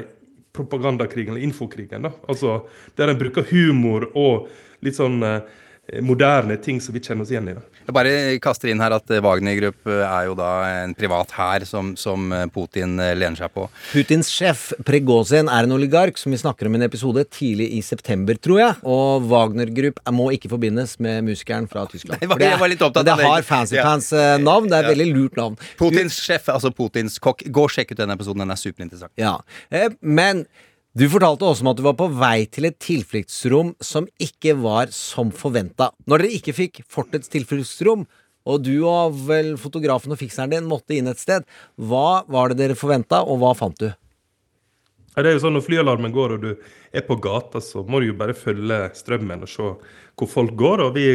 [0.59, 2.13] propagandakrigen, eller infokrigen, da.
[2.29, 2.61] Altså,
[2.99, 4.51] der en bruker humor og
[4.85, 5.41] litt sånn eh,
[6.05, 7.55] moderne ting som vi kjenner oss igjen i.
[7.57, 7.63] da.
[7.89, 8.11] Jeg bare
[8.45, 10.49] kaster inn her at eh, Wagner Group eh, er jo da
[10.85, 13.65] en privat hær som, som eh, Putin eh, lener seg på.
[13.95, 17.81] Putins sjef Pregozin er en oligark som vi snakker om i en episode tidlig i
[17.87, 18.77] september, tror jeg.
[18.85, 22.19] Og Wagner Group må ikke forbindes med musikeren fra Tyskland.
[22.19, 23.17] Nei, jeg var- det var litt opptatt av det.
[23.25, 23.31] det.
[23.33, 23.97] har fancy Ja.
[23.97, 24.69] eh, navn.
[24.69, 25.57] Det er et veldig lurt navn.
[25.81, 27.47] Putins sjef, altså Putins kokk.
[27.49, 29.13] Gå og sjekk ut den episoden, den er superinteressant.
[29.17, 29.39] Ja,
[29.73, 30.45] eh, Men
[30.99, 34.91] du fortalte også om at du var på vei til et tilfluktsrom som ikke var
[34.95, 35.93] som forventa.
[36.11, 38.07] Når dere ikke fikk Fortets tilfluktsrom,
[38.49, 41.45] og du og vel fotografen og fikseren din måtte inn et sted,
[41.77, 43.91] hva var det dere forventa, og hva fant du?
[45.13, 46.51] Ja, det er jo sånn Når flyalarmen går og du
[46.95, 49.69] er på gata, så må du jo bare følge strømmen og se
[50.19, 50.83] hvor folk går.
[50.87, 51.07] Og vi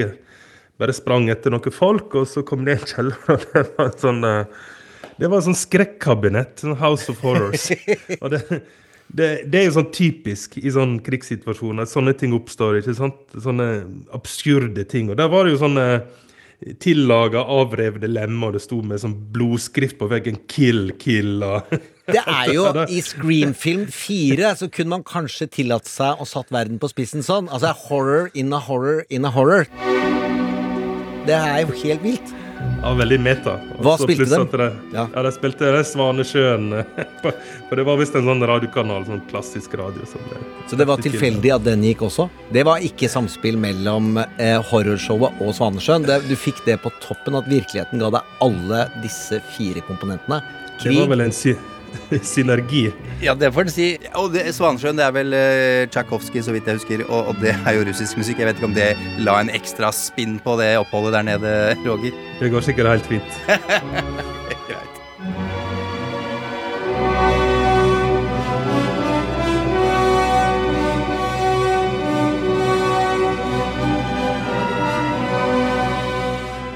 [0.80, 4.00] bare sprang etter noen folk, og så kom det en kjeller, og det var en
[4.06, 4.64] sånn eh,
[5.20, 6.56] Det var en sånn skrekkabinett.
[6.62, 7.68] Sånn House of Horrors.
[8.22, 8.62] og det,
[9.08, 11.88] det, det er jo sånn typisk i sånn krigssituasjoner.
[11.90, 12.80] Sånne ting oppstår.
[12.80, 13.20] ikke sant?
[13.44, 13.70] Sånne
[14.16, 15.12] absurde ting.
[15.12, 15.88] Og der var det jo sånne
[16.80, 21.74] tillaga, avrevne lemmer, og det sto med sånn blodskrift på veggen 'Kill, kill' og
[22.14, 26.76] Det er jo I Scream-film 4 så kunne man kanskje tillatt seg å satt verden
[26.80, 27.48] på spissen sånn.
[27.48, 29.70] Altså horror in a horror in a horror.
[31.24, 32.34] Det er jo helt vilt.
[32.84, 33.54] Ja, veldig meta.
[33.78, 34.28] Og Hva spilte
[34.60, 34.66] de?
[34.92, 35.06] Ja.
[35.08, 35.22] ja.
[35.24, 36.66] de spilte det Svanesjøen.
[37.70, 40.04] For det var visst en sånn radiokanal, sånn klassisk radio.
[40.10, 42.28] Som ble, Så det var tilfeldig at den gikk også?
[42.52, 46.10] Det var ikke samspill mellom eh, horrorshowet og Svanesjøen.
[46.10, 50.44] Det, du fikk det på toppen at virkeligheten ga deg alle disse fire komponentene.
[50.84, 51.56] Det var vel en sy
[52.34, 52.86] synergi.
[53.24, 53.88] Ja, det får en si.
[54.20, 57.06] Og det, Svanesjøen det er vel uh, Tsjajkovskij, så vidt jeg husker.
[57.10, 58.44] Og, og det er jo russisk musikk.
[58.44, 58.92] Jeg vet ikke om det
[59.24, 62.24] la en ekstra spinn på det oppholdet der nede, Roger.
[62.40, 63.44] Det går sikkert helt fint.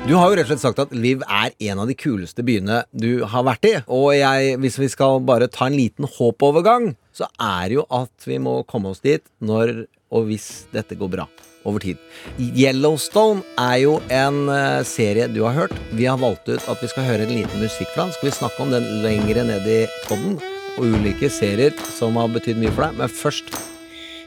[0.08, 2.78] Du har jo rett og slett sagt at Liv er en av de kuleste byene
[2.96, 3.74] du har vært i.
[3.92, 8.38] Og jeg, hvis vi skal bare ta en liten håpovergang, så er jo at vi
[8.40, 9.84] må komme oss dit når
[10.16, 11.26] og hvis dette går bra
[11.68, 12.00] over tid.
[12.40, 15.76] Yellowstone er jo en eh, serie du har hørt.
[15.92, 18.16] Vi har valgt ut at vi skal høre en liten musikk fra den.
[18.16, 20.40] Skal vi snakke om den lengre ned i podden,
[20.78, 23.02] og ulike serier som har betydd mye for deg.
[23.04, 23.52] Men først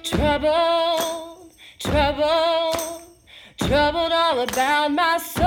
[0.05, 0.53] Trouble,
[1.81, 3.00] trouble,
[3.67, 5.47] troubled all about my soul.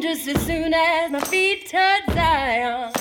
[0.00, 2.92] Just as soon as my feet touch Zion,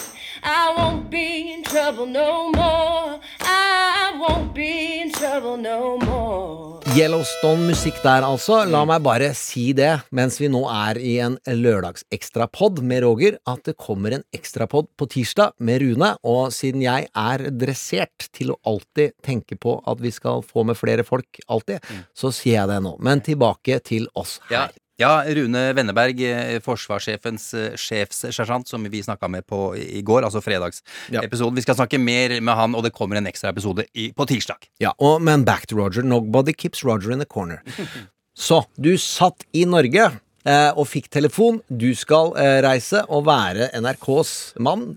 [0.44, 3.20] I won't be in trouble no more.
[3.42, 6.69] I won't be in trouble no more.
[6.98, 8.64] Yellowstone-musikk der, altså.
[8.66, 13.62] La meg bare si det, mens vi nå er i en lørdagsekstrapod med Roger, at
[13.68, 16.10] det kommer en ekstrapod på tirsdag med Rune.
[16.26, 20.80] Og siden jeg er dressert til å alltid tenke på at vi skal få med
[20.80, 21.86] flere folk, alltid,
[22.18, 22.96] så sier jeg det nå.
[23.06, 24.56] Men tilbake til oss her.
[24.58, 30.42] ja, Rune Wenneberg, eh, forsvarssjefens eh, sjefssersjant, som vi snakka med på i går, altså
[30.44, 31.56] fredagsepisoden.
[31.56, 34.68] Vi skal snakke mer med han, og det kommer en ekstra episode i, på tirsdag.
[34.84, 36.04] Ja, og, men back to Roger.
[36.04, 37.64] Nobody keeps Roger in the corner.
[38.40, 40.06] Så, du satt i Norge
[40.48, 41.60] eh, og fikk telefon.
[41.68, 44.94] Du skal eh, reise og være NRKs mann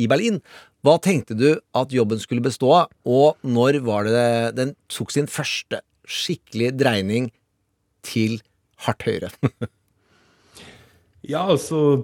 [0.00, 0.40] i Berlin.
[0.84, 5.28] Hva tenkte du at jobben skulle bestå av, og når var det den tok sin
[5.28, 7.28] første skikkelig dreining
[8.06, 8.38] til
[8.86, 9.34] hardt høyere.
[11.30, 12.00] Ja, altså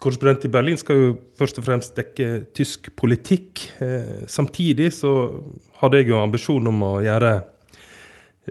[0.00, 3.60] Korrespondent i Berlin skal jo først og fremst dekke tysk politikk.
[3.84, 5.12] Eh, samtidig så
[5.82, 7.34] hadde jeg jo ambisjon om å gjøre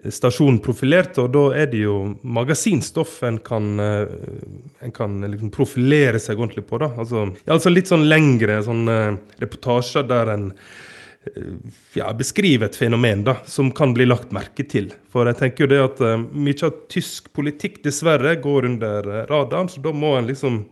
[0.09, 4.15] stasjonen profilert, og da er det jo magasinstoff en kan, eh,
[4.81, 6.79] en kan liksom profilere seg ordentlig på.
[6.79, 6.89] da.
[6.97, 10.57] Altså, altså litt sånn lengre sånn, eh, reportasjer der en eh,
[11.93, 14.91] ja, beskrive et fenomen da, som kan bli lagt merke til.
[15.13, 19.21] For jeg tenker jo det at uh, mye av tysk politikk dessverre går under uh,
[19.29, 20.63] radaren, så da må en liksom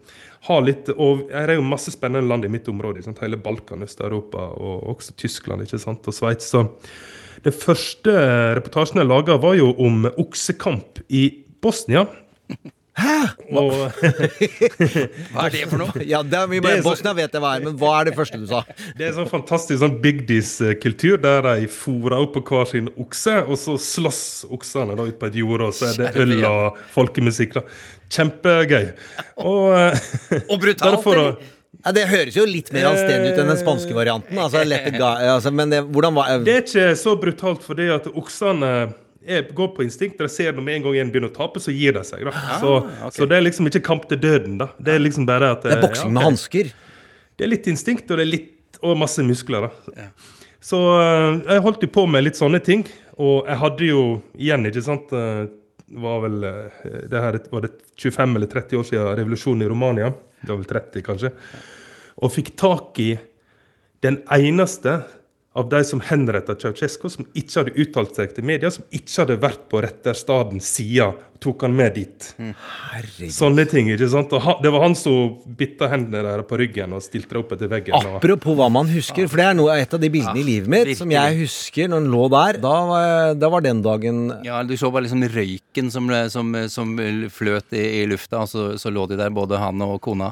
[0.48, 3.04] ha litt Og her er jo masse spennende land i mitt område.
[3.06, 3.20] Sant?
[3.22, 6.08] Hele Balkan, Øst-Europa og også Tyskland ikke sant?
[6.10, 6.50] og Sveits.
[6.50, 6.64] Så
[7.46, 8.16] den første
[8.58, 11.28] reportasjen jeg laga, var jo om oksekamp i
[11.62, 12.08] Bosnia.
[12.99, 13.17] Hæ?
[13.56, 13.71] Og
[15.32, 16.04] Hva er det for noe?
[16.04, 18.15] Ja, det er mye er så- Bosnia vet jeg hva er, men hva er det
[18.17, 18.63] første du sa?
[18.97, 23.56] Det er sånn fantastisk sånn bygdis-kultur, der de fôrer opp på hver sin okse, og
[23.62, 27.56] så slåss oksene da ut på et jorde, og så er det øl og folkemusikk.
[27.60, 27.65] da.
[28.12, 28.91] Kjempegøy.
[29.39, 30.06] Og, eh,
[30.51, 31.38] Og brutalt, bare eller?
[31.82, 34.38] Ja, det høres jo litt mer anstendig ut enn den spanske varianten.
[34.38, 38.91] Altså, altså, men det, hvordan var Det er ikke så brutalt fordi at oksene
[39.26, 40.18] er, går på instinkt.
[40.20, 42.26] De ser når med en gang en begynner å tape, så gir de seg.
[42.26, 42.58] da.
[42.62, 42.74] Så,
[43.14, 44.58] så det er liksom ikke kamp til døden.
[44.62, 44.72] da.
[44.82, 46.30] Det er liksom bare at Det er boksing med ok.
[46.32, 46.72] hansker.
[47.38, 49.70] Det er litt instinkt, og det er litt og masse muskler.
[49.70, 50.10] da.
[50.62, 52.86] Så eh, jeg holdt jo på med litt sånne ting.
[53.22, 54.04] Og jeg hadde jo
[54.38, 55.44] igjen, ikke sant eh,
[56.02, 60.12] var vel, eh, det her var det 25 eller 30 år siden revolusjonen i Romania.
[60.42, 61.34] Det var vel 30, kanskje.
[62.22, 63.12] Og fikk tak i
[64.02, 65.02] den eneste
[65.54, 69.36] av de som henretta Ceaucescu, som ikke hadde uttalt seg til media, som ikke hadde
[69.42, 72.28] vært på retterstaden side, og tok han med dit.
[72.40, 73.34] Herregud.
[73.36, 74.32] Sånne ting, ikke sant?
[74.38, 77.68] Og det var han som bitta hendene der på ryggen og stilte det opp etter
[77.72, 77.96] veggen.
[77.98, 80.70] og- Apropos hva man husker, for det er noe, et av de bildene i livet
[80.72, 82.62] mitt som jeg husker når den lå der.
[82.62, 86.96] Da var, da var den dagen Ja, Du så bare liksom røyken som, som, som
[87.30, 90.32] fløt i, i lufta, og så, så lå de der, både han og kona.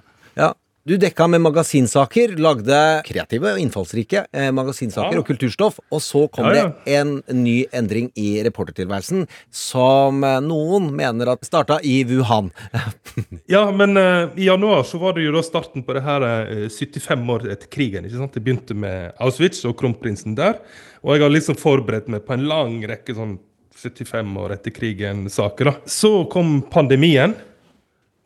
[0.89, 5.21] Du dekka med magasinsaker, lagde kreative og innfallsrike eh, magasinsaker Ja.
[5.21, 6.63] og kulturstoff, og så kom Ja, ja.
[6.71, 7.12] det en
[7.43, 12.49] ny endring i reportertilværelsen som eh, noen mener at starta i Wuhan.
[13.54, 16.65] Ja, men eh, i januar så var det jo da starten på det her eh,
[16.73, 18.06] 75 år etter krigen.
[18.10, 18.34] ikke sant?
[18.34, 20.58] Det begynte med Auschwitz og kronprinsen der.
[21.04, 23.38] Og jeg har liksom forberedt meg på en lang rekke sånn
[23.78, 25.69] 75 år etter krigen-saker.
[25.69, 25.75] da.
[25.86, 27.36] Så kom pandemien.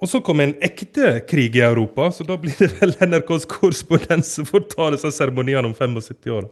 [0.04, 4.28] Og så kom en ekte krig i Europa, så da blir det vel NRKs korrespondent
[4.28, 6.50] som får ta disse seremoniene om 75 år.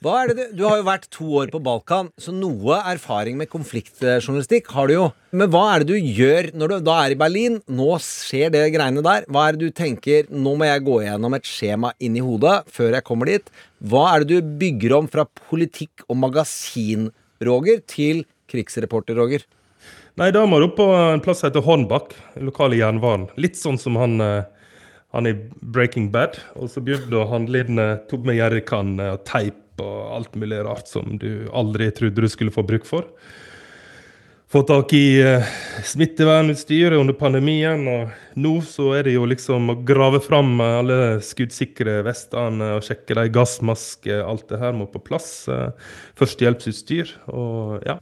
[0.00, 3.36] Hva er det du, du har jo vært to år på Balkan, så noe erfaring
[3.38, 5.04] med konfliktjournalistikk har du jo.
[5.36, 7.60] Men hva er det du gjør når du da er i Berlin?
[7.68, 9.28] Nå skjer det greiene der.
[9.30, 12.56] Hva er det du tenker Nå må jeg gå gjennom et skjema inn i hodet
[12.72, 13.54] før jeg kommer dit.
[13.92, 17.10] Hva er det du bygger om fra politikk og magasin,
[17.44, 19.44] Roger, til krigsreporter, Roger?
[20.20, 22.10] Nei, da må du på en plass som heter Hornbach,
[22.44, 23.30] lokale jernvaren.
[23.40, 24.42] Litt sånn som han, eh,
[25.16, 26.36] han i Breaking Bad.
[26.60, 30.90] Og så begynte handle inn eh, tok med jerrykanne og teip og alt mulig rart
[30.92, 33.08] som du aldri trodde du skulle få bruk for.
[34.52, 35.48] Få tak i eh,
[35.88, 42.02] smittevernutstyr under pandemien, og nå så er det jo liksom å grave fram alle skuddsikre
[42.04, 45.32] vestene og sjekke de gassmasker, alt det her må på plass.
[45.48, 45.70] Eh,
[46.20, 47.96] Førstehjelpsutstyr og ja.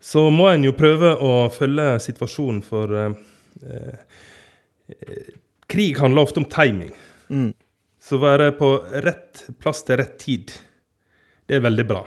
[0.00, 3.10] Så må en jo prøve å følge situasjonen, for eh,
[3.68, 5.34] eh,
[5.70, 6.94] krig handler ofte om timing.
[8.00, 8.72] Så være på
[9.04, 10.54] rett plass til rett tid,
[11.46, 12.00] det er veldig bra.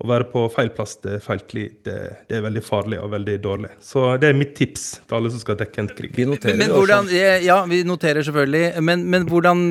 [0.00, 1.96] Å være på feil plass til feil tid, det,
[2.30, 3.68] det er veldig farlig og veldig dårlig.
[3.84, 6.14] Så det er mitt tips til alle som skal dekke en krig.
[6.16, 7.10] Vi noterer Men det, hvordan,
[7.44, 8.80] ja, vi noterer selvfølgelig.
[8.86, 9.66] Men, men hvordan,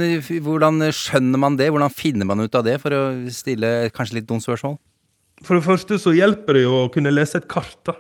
[0.46, 1.72] hvordan skjønner man det?
[1.74, 3.02] Hvordan finner man ut av det, for å
[3.34, 4.78] stille kanskje litt dumt spørsmål?
[5.46, 7.78] For det første så hjelper det jo å kunne lese et kart.
[7.88, 7.96] da.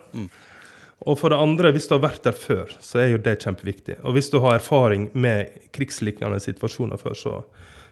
[1.08, 4.02] Og for det andre, hvis du har vært der før, så er jo det kjempeviktig.
[4.04, 7.36] Og hvis du har erfaring med krigslignende situasjoner før, så,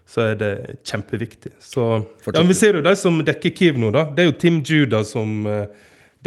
[0.08, 0.52] så er det
[0.88, 1.54] kjempeviktig.
[1.64, 1.86] Så,
[2.28, 4.04] ja, Vi ser jo de som dekker Kiev nå, da.
[4.12, 5.64] Det er jo Tim Juda som uh,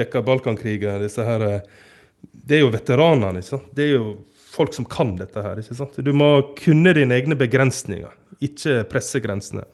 [0.00, 1.02] dekker Balkankrigen.
[1.04, 3.44] disse her, uh, Det er jo veteranene.
[3.44, 3.68] ikke sant?
[3.76, 4.14] Det er jo
[4.50, 5.60] folk som kan dette her.
[5.60, 6.00] ikke sant?
[6.00, 9.68] Du må kunne dine egne begrensninger, ikke presse grensene.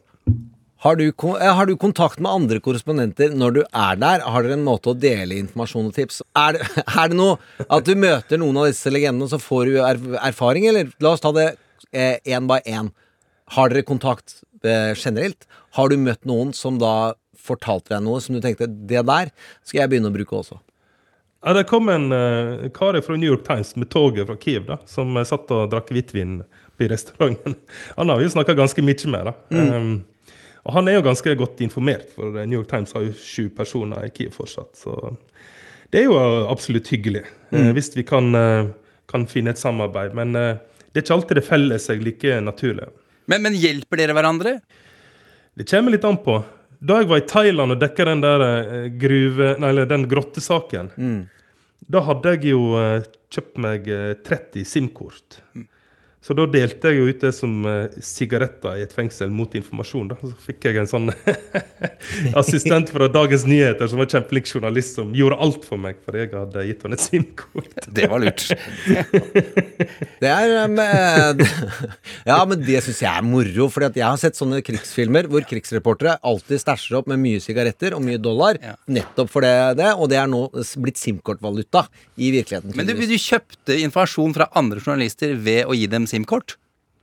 [0.86, 4.20] Har du, eh, har du kontakt med andre korrespondenter når du er der?
[4.22, 6.20] Har dere en måte å dele informasjon og tips?
[6.38, 6.68] Er det,
[7.00, 10.68] er det noe at du møter noen av disse legendene, så får du er, erfaring,
[10.70, 10.92] eller?
[11.02, 11.56] La oss ta det
[11.90, 12.92] én by én.
[13.56, 15.50] Har dere kontakt eh, generelt?
[15.74, 19.34] Har du møtt noen som da fortalte deg noe som du tenkte det der
[19.66, 20.62] skal jeg begynne å bruke også?
[21.42, 24.78] Ja, Det kom en uh, kar fra New York Times med toget fra Kiev da,
[24.86, 26.44] som eh, satt og drakk hvitvin
[26.78, 27.58] i restauranten.
[27.98, 29.32] Han har vi snakka ganske mye med.
[29.32, 29.34] da.
[29.50, 29.96] Um,
[30.66, 33.48] og han er jo ganske godt informert, for eh, New York Times har jo sju
[33.54, 34.72] personer i Kiev fortsatt.
[34.78, 34.96] Så
[35.94, 37.24] det er jo eh, absolutt hyggelig
[37.54, 37.70] mm.
[37.76, 38.72] hvis vi kan, eh,
[39.10, 40.16] kan finne et samarbeid.
[40.18, 40.58] Men eh,
[40.90, 42.90] det er ikke alltid det feller seg like naturlig.
[43.30, 44.58] Men, men hjelper dere hverandre?
[45.56, 46.40] Det kommer litt an på.
[46.86, 49.54] Da jeg var i Thailand og dekka den der eh, gruve...
[49.62, 50.92] Nei, den grottesaken,
[51.86, 55.40] da hadde jeg jo eh, kjøpt meg eh, 30 SIM-kort.
[56.26, 60.08] Så da delte jeg jo ut det som eh, sigaretter i et fengsel mot informasjon.
[60.10, 60.16] da.
[60.18, 61.12] Så fikk jeg en sånn
[62.40, 66.32] assistent fra Dagens Nyheter som var kjempeflink journalist, som gjorde alt for meg fordi jeg
[66.34, 67.76] hadde gitt henne et SIM-kort.
[67.96, 68.42] Det var lurt.
[70.18, 71.44] Det er eh, med,
[72.32, 73.68] Ja, men det syns jeg er moro.
[73.70, 78.02] For jeg har sett sånne krigsfilmer hvor krigsreportere alltid stæsjer opp med mye sigaretter og
[78.02, 78.58] mye dollar.
[78.58, 78.74] Ja.
[78.98, 80.42] Nettopp for det, det, og det er nå
[80.82, 81.86] blitt SIM-kortvaluta
[82.18, 82.74] i virkeligheten.
[82.74, 86.15] Men du, du kjøpte informasjon fra andre journalister ved å gi dem SIM-kort?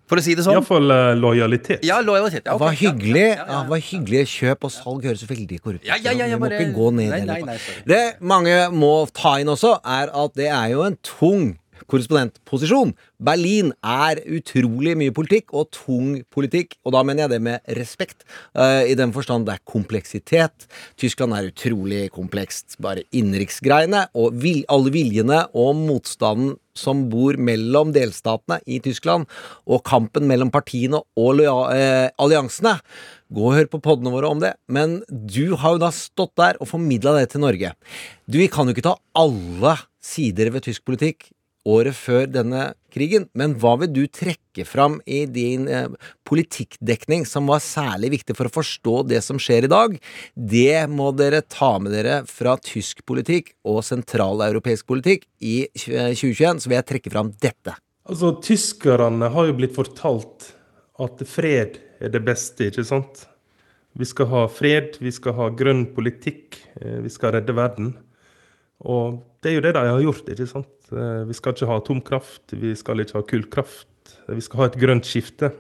[0.10, 0.58] For å si det sånn?
[0.58, 1.84] Iallfall uh, lojalitet.
[1.88, 2.44] Ja, lojalitet.
[2.46, 2.66] Ja, okay.
[2.68, 3.24] Hva hyggelig.
[3.24, 4.24] ja, ja, Ja, hva hyggelig.
[4.34, 5.88] Kjøp og salg høres veldig korrupt ut.
[5.88, 7.46] Ja, ja, ja, ja, Vi må ikke gå ned Nei, i nei, det.
[7.48, 7.58] nei.
[7.88, 11.54] Det mange må ta inn også, er at det er jo en tung
[11.88, 12.94] korrespondentposisjon.
[13.24, 16.78] Berlin er utrolig mye politikk, og tung politikk.
[16.84, 18.26] Og da mener jeg det med respekt.
[18.58, 20.68] uh, I den forstand det er kompleksitet.
[21.00, 22.78] Tyskland er utrolig komplekst.
[22.84, 29.28] Bare innenriksgreiene og vil, alle viljene og motstanden som bor mellom delstatene i Tyskland,
[29.70, 32.80] og kampen mellom partiene og eh, alliansene.
[33.34, 34.56] Gå og hør på podene våre om det.
[34.66, 37.74] Men du har jo da stått der og formidla det til Norge.
[38.26, 41.30] Du, Vi kan jo ikke ta alle sider ved tysk politikk
[41.70, 45.88] året før denne krigen, men hva vil du trekke fram i din eh,
[46.28, 49.96] politikkdekning som var særlig viktig for å forstå det som skjer i dag?
[50.36, 56.70] Det må dere ta med dere fra tysk politikk og sentraleuropeisk politikk i 2021, så
[56.70, 57.78] vil jeg trekke fram dette.
[58.04, 60.52] Altså, Tyskerne har jo blitt fortalt
[61.02, 63.24] at fred er det beste, ikke sant?
[63.94, 67.94] Vi skal ha fred, vi skal ha grønn politikk, eh, vi skal redde verden.
[68.84, 70.72] Og det er jo det de har gjort, ikke sant?
[70.92, 74.80] Eh, Vi skal ikke ha atomkraft, vi skal ikke ha kullkraft, vi skal ha et
[74.80, 75.52] grønt skifte.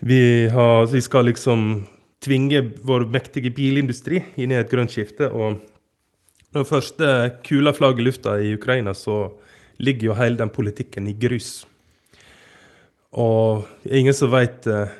[0.00, 1.86] Vi, har, vi skal liksom
[2.24, 5.28] tvinge vår mektige bilindustri inn i et grønt skifte.
[5.28, 5.60] Og
[6.56, 7.10] når første
[7.46, 9.28] kula flagger i lufta i Ukraina, så
[9.80, 11.64] ligger jo hele den politikken i grus.
[13.12, 14.90] Og ingen som vet eh,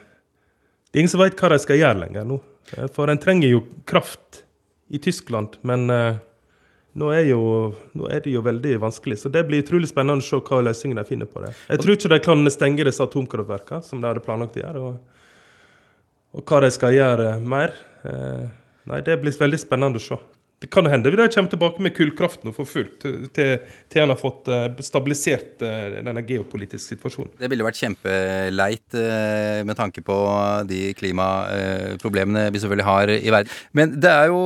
[0.90, 2.40] Det er ingen som veit hva de skal gjøre lenger nå.
[2.76, 4.42] Eh, For en trenger jo kraft
[4.90, 6.18] i Tyskland, men eh,
[6.98, 7.40] nå er, jo,
[7.94, 9.20] nå er det jo veldig vanskelig.
[9.22, 11.52] Så det blir utrolig spennende å se hva løsningen de finner på det.
[11.68, 14.82] Jeg tror ikke de kan stenge disse atomkraftverkene, som de hadde planlagt å gjøre.
[14.88, 15.30] Og,
[16.34, 17.76] og hva de skal gjøre mer.
[18.02, 18.44] Eh,
[18.90, 20.18] nei, det blir veldig spennende å se.
[20.60, 24.18] Det kan hende de kommer tilbake med kullkraften og for fullt, til, til, en har
[24.20, 27.32] fått eh, stabilisert eh, denne geopolitiske situasjonen.
[27.40, 30.18] Det ville vært kjempeleit eh, med tanke på
[30.68, 33.56] de klimaproblemene vi selvfølgelig har i verden.
[33.72, 34.44] Men det er jo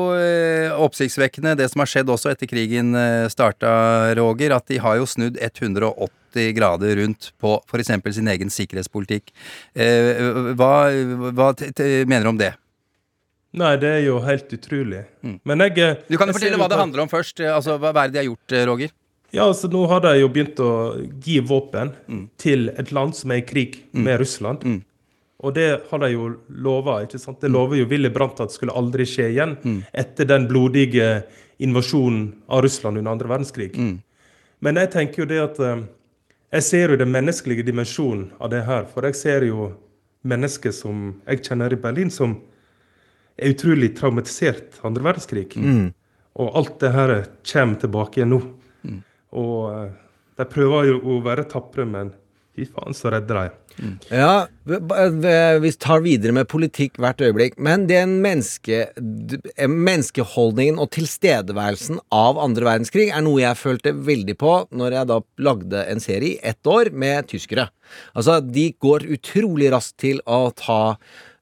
[0.86, 2.94] oppsiktsvekkende det som har skjedd også etter krigen
[3.32, 3.74] starta,
[4.14, 7.96] Roger, at de har jo snudd 180 grader rundt på f.eks.
[8.14, 9.34] sin egen sikkerhetspolitikk.
[9.74, 10.74] Hva,
[11.34, 11.54] hva
[12.06, 12.54] mener du om det?
[13.54, 15.04] Nei, det er jo helt utrolig.
[15.46, 17.42] Men jeg eh, Du kan jo fortelle hva det handler om først.
[17.46, 18.94] Altså, Hva er det de har gjort, eh, Roger?
[19.34, 20.72] Ja, altså Nå har de jo begynt å
[21.22, 21.92] gi våpen
[22.38, 24.62] til et land som er i krig med Russland.
[25.44, 27.00] Og det har de jo lova.
[27.02, 29.56] Det lover jo Willy Brandt at det skulle aldri skje igjen
[29.92, 31.24] etter den blodige
[31.58, 33.74] invasjonen av Russland under andre verdenskrig.
[34.64, 35.82] Men jeg tenker jo det at eh,
[36.54, 38.86] jeg ser jo den menneskelige dimensjonen av det her.
[38.94, 39.72] For jeg ser jo
[40.24, 42.38] mennesker som jeg kjenner i Berlin, som
[43.38, 45.48] er utrolig traumatisert andre verdenskrig.
[46.36, 47.14] Og alt det her
[47.52, 48.42] kommer tilbake igjen nå.
[49.34, 49.90] Og eh,
[50.38, 52.12] de prøver jo å være tapre, men
[52.54, 53.52] fy faen, så redder de.
[54.14, 57.56] Ja, b- v- vi tar videre med politikk hvert øyeblikk.
[57.58, 64.36] Men den menneske, eh, menneskeholdningen og tilstedeværelsen av andre verdenskrig er noe jeg følte veldig
[64.38, 65.18] på når jeg da
[65.48, 67.66] lagde en serie i ett år med tyskere.
[68.14, 70.80] Altså, de går utrolig raskt til å ta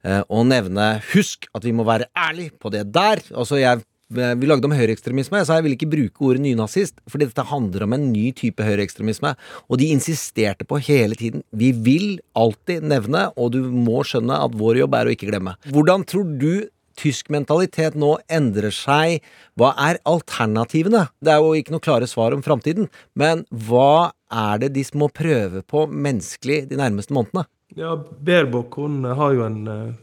[0.03, 3.23] og nevne Husk at vi må være ærlig på det der.
[3.31, 7.47] Altså, jeg vi lagde om høyreekstremisme, så jeg ville ikke bruke ordet nynazist, fordi dette
[7.49, 9.35] handler om en ny type høyreekstremisme.
[9.71, 14.57] Og de insisterte på hele tiden vi vil alltid nevne, og du må skjønne at
[14.59, 15.57] vår jobb er å ikke glemme.
[15.73, 16.67] Hvordan tror du
[17.01, 19.23] tysk mentalitet nå endrer seg?
[19.57, 21.07] Hva er alternativene?
[21.25, 25.09] Det er jo ikke noe klare svar om framtiden, men hva er det de må
[25.13, 27.49] prøve på menneskelig de nærmeste månedene?
[27.75, 29.95] Ja, Baerbock hun har jo en, eh,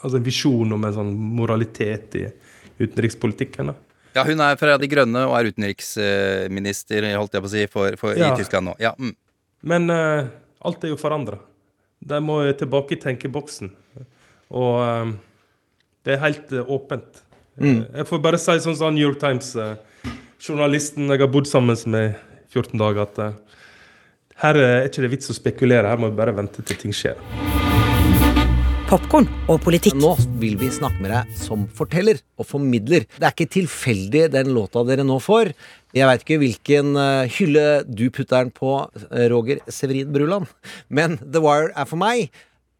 [0.00, 2.26] altså en visjon om en sånn moralitet i
[2.78, 3.72] utenrikspolitikken.
[3.72, 3.74] da.
[4.14, 7.96] Ja, Hun er fra De Grønne og er utenriksminister holdt jeg på å si, for,
[7.96, 8.32] for, Ja.
[8.32, 8.76] i Tyskland nå.
[8.78, 9.14] Ja, mm.
[9.62, 10.28] Men uh,
[10.62, 11.38] alt er jo forandra.
[12.04, 13.72] De må jo tilbake i tenkeboksen.
[14.50, 15.10] Og uh,
[16.04, 17.24] det er helt uh, åpent.
[17.58, 17.86] Mm.
[17.96, 22.14] Jeg får bare si sånn som New York Times-journalisten jeg har bodd sammen med i
[22.54, 23.43] 14 dager, at
[24.42, 27.18] her er ikke det vits å spekulere, her må vi bare vente til ting skjer.
[28.84, 29.96] popkorn og politikk.
[29.98, 33.06] Nå vil vi snakke med deg som forteller og formidler.
[33.16, 35.50] Det er ikke tilfeldig den låta dere nå får.
[35.96, 38.76] Jeg veit ikke hvilken eh, hylle du putter den på,
[39.08, 40.50] eh, Roger Severin Bruland,
[40.88, 42.30] men The Wire er for meg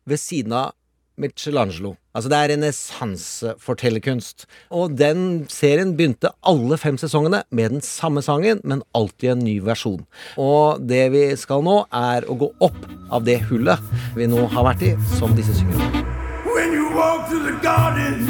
[0.06, 0.74] ved siden av
[1.16, 1.94] Michelangelo.
[2.14, 4.46] Altså Det er renessansefortellerkunst.
[4.70, 9.58] Og den serien begynte alle fem sesongene med den samme sangen, men alltid en ny
[9.62, 10.06] versjon.
[10.38, 13.78] Og det vi skal nå, er å gå opp av det hullet
[14.16, 15.78] vi nå har vært i, som disse synger.
[16.54, 18.28] When you walk through the garden,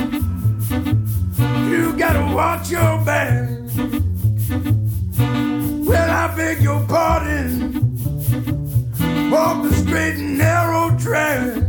[1.69, 3.51] you gotta watch your back.
[5.85, 7.71] Well, I beg your pardon.
[9.31, 11.65] Walk the straight and narrow track.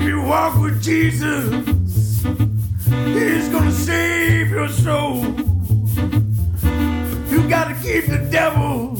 [0.00, 1.52] If you walk with Jesus,
[3.12, 5.20] He's gonna save your soul.
[7.28, 8.96] You gotta keep the devil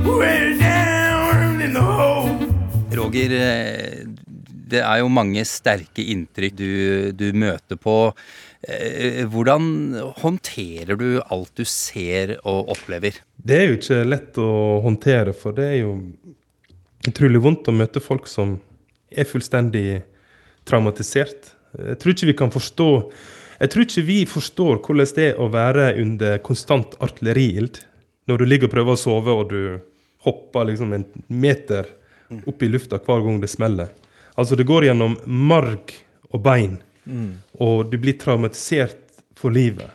[0.00, 2.32] way down in the hole.
[2.96, 4.08] Roger, eh,
[4.72, 8.14] det er jo mange sterke inntrykk du, du møter på.
[8.64, 9.92] Eh, Hvordan
[10.24, 13.20] håndterer du alt du ser og opplever?
[13.36, 15.98] Det er jo ikke lett å håndtere, for det er jo
[17.04, 18.62] utrolig vondt å møte folk som
[19.16, 20.02] er fullstendig
[20.68, 21.52] traumatisert.
[21.78, 22.88] Jeg tror ikke vi kan forstå
[23.60, 27.78] Jeg tror ikke vi forstår hvordan det er å være under konstant artilleriild.
[28.26, 29.78] Når du ligger og prøver å sove, og du
[30.26, 31.86] hopper liksom en meter
[32.50, 33.92] opp i lufta hver gang det smeller.
[34.36, 35.94] Altså, det går gjennom marg
[36.32, 37.34] og bein, Mm.
[37.60, 38.96] og du blir traumatisert
[39.36, 39.90] for livet.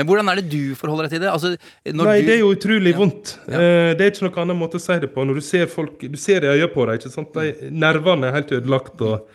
[0.00, 1.28] Men hvordan er det du forholder deg til det?
[1.30, 1.50] Altså,
[1.84, 2.28] Nei, du...
[2.28, 3.34] det er jo utrolig vondt.
[3.46, 3.64] Ja.
[3.96, 5.26] det er ikke noen annen måte å si det på.
[5.28, 7.36] Når du ser folk, du ser i øynene på dem, ikke sant?
[7.36, 9.28] De, nervene er helt ødelagt, og,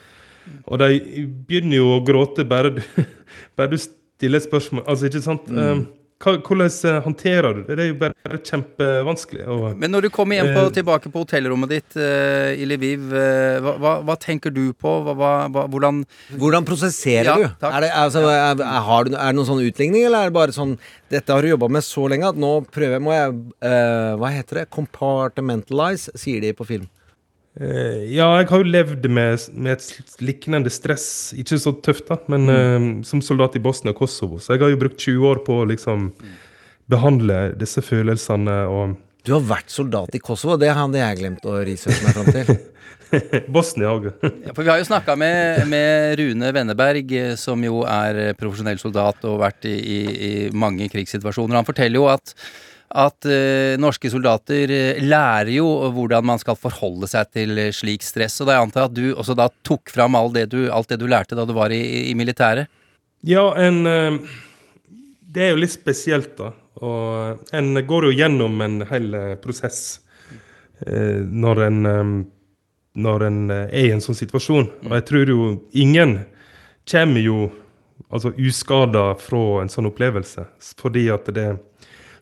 [0.65, 2.81] og de begynner jo å gråte bare du,
[3.59, 4.87] bare du stiller spørsmål.
[4.89, 5.53] Altså, ikke sant?
[5.53, 5.61] Mm.
[5.61, 5.77] hva,
[6.25, 7.75] hvordan eh, håndterer du det?
[7.77, 9.45] Det er jo bare kjempevanskelig.
[9.47, 13.13] Og, Men når du kommer hjem på, Eh, tilbake på hotellrommet ditt eh, i Lviv,
[13.13, 14.95] eh, hva, hva, hva tenker du på?
[15.05, 16.03] Hva, hva, hva, hvordan
[16.35, 17.67] Hvordan prosesserer Ja, du?
[17.69, 20.37] Er det, altså, er, er, har du, er det noen sånn utligning, eller er det
[20.39, 20.75] bare sånn
[21.13, 23.35] Dette har du jobba med så lenge at nå prøver jeg Må jeg
[23.69, 24.69] eh, Hva heter det?
[24.73, 26.89] Compartmentalize, sier de på film.
[27.55, 31.07] Eh, ja, jeg har jo levd med, med et lignende stress.
[31.39, 34.41] Ikke så tøft, da, men eh, som soldat i Bosnia og Kosovo.
[34.43, 36.09] Så jeg har jo brukt 20 år på å liksom
[36.91, 41.55] behandle disse følelsene og Du har vært soldat i Kosovo, det hadde jeg glemt å
[41.65, 42.51] researche meg fram til.
[43.55, 44.11] Bosnia òg.
[44.21, 48.81] Ja, For vi har jo snakka med, med Rune Wenneberg, eh, som jo er profesjonell
[48.81, 51.57] soldat og vært i, i, i mange krigssituasjoner.
[51.57, 52.35] Han forteller jo at,
[52.93, 55.65] at uh, norske soldater eh, lærer jo
[55.95, 58.37] hvordan man skal forholde seg til eh, slik stress.
[58.39, 60.99] Og da jeg antar at du også da tok fram alt det du, alt det
[61.01, 61.81] du lærte da du var i,
[62.11, 62.69] i militæret?
[63.25, 63.83] Ja, en
[65.35, 66.53] Det er jo litt spesielt, da.
[66.85, 69.99] Og en går jo gjennom en hel prosess
[70.85, 72.15] når en eh,
[72.95, 74.69] når en er i en sånn situasjon.
[74.87, 76.19] Og jeg tror jo ingen
[76.87, 77.49] kommer jo
[78.07, 80.45] altså uskada fra en sånn opplevelse.
[80.79, 81.49] Fordi at det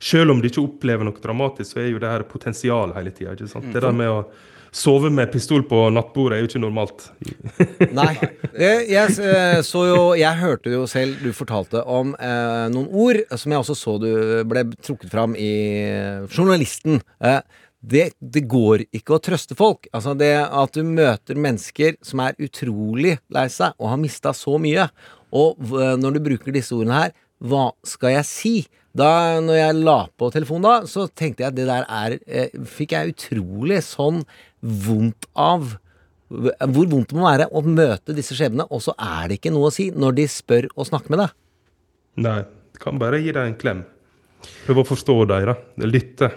[0.04, 3.38] Selv om de ikke opplever noe dramatisk, så er jo det her potensial hele tida.
[3.38, 4.26] Det der med å
[4.74, 7.06] sove med pistol på nattbordet er jo ikke normalt.
[8.00, 8.12] Nei.
[8.58, 13.54] Jeg, eh, så jo Jeg hørte jo selv du fortalte om eh, noen ord som
[13.54, 14.10] jeg også så du
[14.50, 15.54] ble trukket fram i
[15.86, 17.00] eh, Journalisten.
[17.24, 17.42] Eh,
[17.84, 19.88] det, det går ikke å trøste folk.
[19.94, 24.58] Altså det at du møter mennesker som er utrolig lei seg og har mista så
[24.62, 24.88] mye.
[25.34, 25.60] Og
[26.00, 28.54] når du bruker disse ordene her, hva skal jeg si?
[28.94, 32.52] Da når jeg la på telefonen da, så tenkte jeg at det der er eh,
[32.70, 34.22] Fikk jeg utrolig sånn
[34.62, 35.80] vondt av
[36.34, 39.70] hvor vondt det må være å møte disse skjebnene, og så er det ikke noe
[39.70, 41.34] å si når de spør og snakker med deg.
[42.26, 42.40] Nei,
[42.82, 43.84] kan bare gi dem en klem.
[44.66, 45.86] Prøve å forstå dem, da.
[45.86, 46.32] Lytte.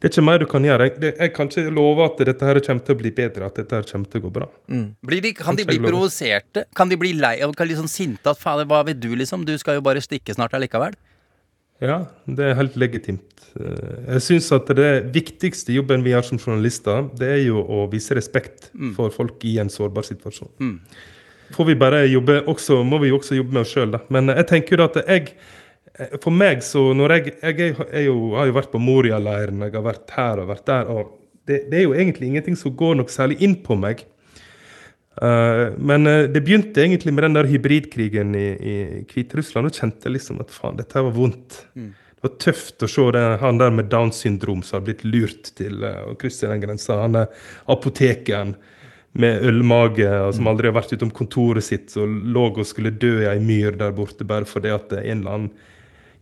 [0.00, 0.86] Det er ikke mer du kan gjøre.
[0.88, 3.60] Jeg, det, jeg kan ikke love at dette her kommer til å bli bedre, at
[3.60, 4.48] dette her kommer til å gå bra.
[5.10, 6.64] Blir de, kan de bli provoserte?
[6.76, 9.44] Kan de bli lei og litt liksom sinte at faen, hva vil du, liksom?
[9.44, 10.96] Du skal jo bare stikke snart allikevel.
[11.80, 13.46] Ja, det er helt legitimt.
[13.56, 17.86] Eh, Jeg syns at det viktigste jobben vi har som journalister, det er jo å
[17.92, 20.52] vise respekt for folk i en sårbar situasjon.
[21.56, 24.02] Får vi bare jobbe også, må vi jo også jobbe med oss sjøl, da.
[24.12, 25.32] Men jeg tenker jo at jeg
[25.98, 29.74] eh, For meg så når jeg, jeg, er jo, har jo vært på Moria-leiren, jeg
[29.74, 31.16] har vært her og vært der, og
[31.48, 34.04] det, det er jo egentlig ingenting som går nok særlig inn på meg.
[35.20, 38.76] Eh, men eh, det begynte egentlig med den der hybridkrigen i, i
[39.10, 39.68] Hviterussland.
[39.68, 41.62] Og kjente jeg liksom at faen, dette var vondt.
[41.74, 45.52] Det var tøft å se det, han der med Downs syndrom som har blitt lurt
[45.60, 47.02] til eh, å krysse den grensa.
[47.04, 48.56] Han er apotekeren
[49.20, 53.16] med ølmage og som aldri har vært utom kontoret sitt, og lå og skulle dø
[53.24, 55.50] i ei myr der borte bare fordi at en eller annen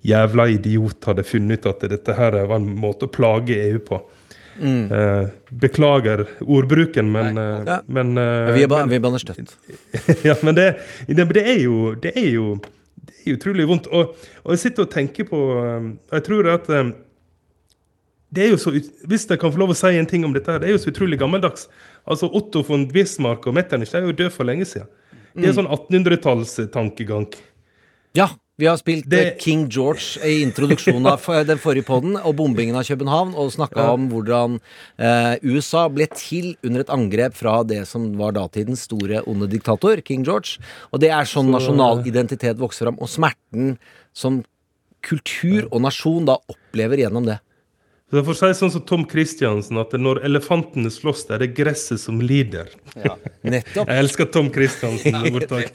[0.09, 3.99] jævla idiot hadde funnet ut at dette her var en måte å plage EU på.
[4.59, 7.81] Eh, beklager ordbruken, men, eh, Ja.
[7.87, 9.55] men eh, Vi, er ba, men- vi støtt.
[10.25, 10.67] ja, men det,
[11.07, 12.59] det, det er jo Det er jo
[13.09, 13.87] det er utrolig vondt.
[13.93, 16.67] Og, og jeg sitter og tenker på og Jeg tror at
[18.35, 18.71] det er jo så,
[19.07, 20.83] Hvis jeg kan få lov å si en ting om dette, her, det er jo
[20.83, 21.69] så utrolig gammeldags.
[22.07, 24.89] Altså Otto von Bismarck og Metternich er jo død for lenge siden.
[25.35, 25.59] Det er Mm.
[25.63, 27.33] sånn 1800-tallstankegang.
[28.15, 28.29] Ja,
[28.59, 32.75] vi har spilt Det- eh, King George i introduksjonen av den forrige podden, og bombingen
[32.77, 33.93] av København, og snakka Ja.
[33.93, 34.61] om hvordan
[34.99, 40.03] eh, USA ble til under et angrep fra det som var datidens store onde diktator,
[40.05, 40.59] King George.
[40.93, 43.79] Og det er sånn Så- nasjonal identitet vokser fram, og smerten
[44.13, 44.45] som
[45.03, 47.39] kultur og nasjon da opplever gjennom det.
[48.09, 51.49] Så jeg får si sånn som Tom Christiansen, at når elefantene slåss, det er det
[51.59, 52.71] gresset som lider.
[52.97, 53.85] Ja, Nettopp.
[53.91, 55.19] Jeg elsker Tom Christiansen.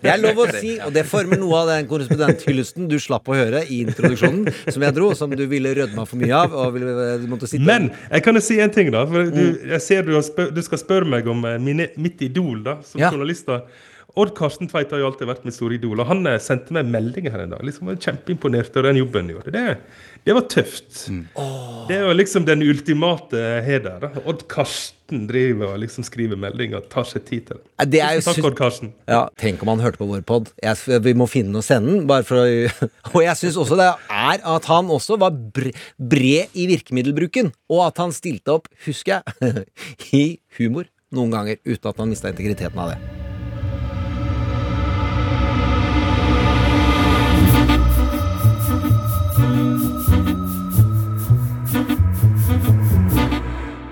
[0.02, 3.38] Det er lov å si, og det former noe av den korrespondenthyllesten du slapp å
[3.38, 6.98] høre i introduksjonen, som jeg dro, som du ville rødma for mye av, og ville,
[7.22, 9.06] du måtte sitte Men jeg kan jo si en ting, da.
[9.14, 9.44] For du,
[9.76, 12.98] jeg ser du, spør, du skal spørre meg om eh, mine, mitt idol da, som
[13.04, 13.14] Ja.
[13.14, 13.46] journalist.
[13.46, 13.62] da.
[14.14, 16.86] Odd Karsten Tveit har jo alltid vært mitt store idol, og han eh, sendte meg
[16.94, 17.64] melding her en dag.
[17.66, 19.54] liksom var Kjempeimponert av den jobben du gjorde.
[19.56, 19.78] Det,
[20.24, 20.92] det var tøft.
[21.12, 21.24] Mm.
[21.90, 23.98] Det er jo liksom den ultimate heder.
[24.00, 24.12] da.
[24.24, 27.90] Odd Karsten driver og liksom skriver meldinger tar seg tid til det.
[27.92, 28.94] Det er jo takk, Odd Karsten.
[29.10, 30.54] Ja, Tenk om han hørte på vår pod.
[31.04, 32.06] Vi må finne og sende den.
[32.08, 32.48] Bare for å,
[33.16, 37.52] og jeg syns også det er at han også var bre, bred i virkemiddelbruken.
[37.74, 39.68] Og at han stilte opp, husker jeg,
[40.24, 40.26] i
[40.60, 43.23] humor noen ganger uten at han mista integriteten av det.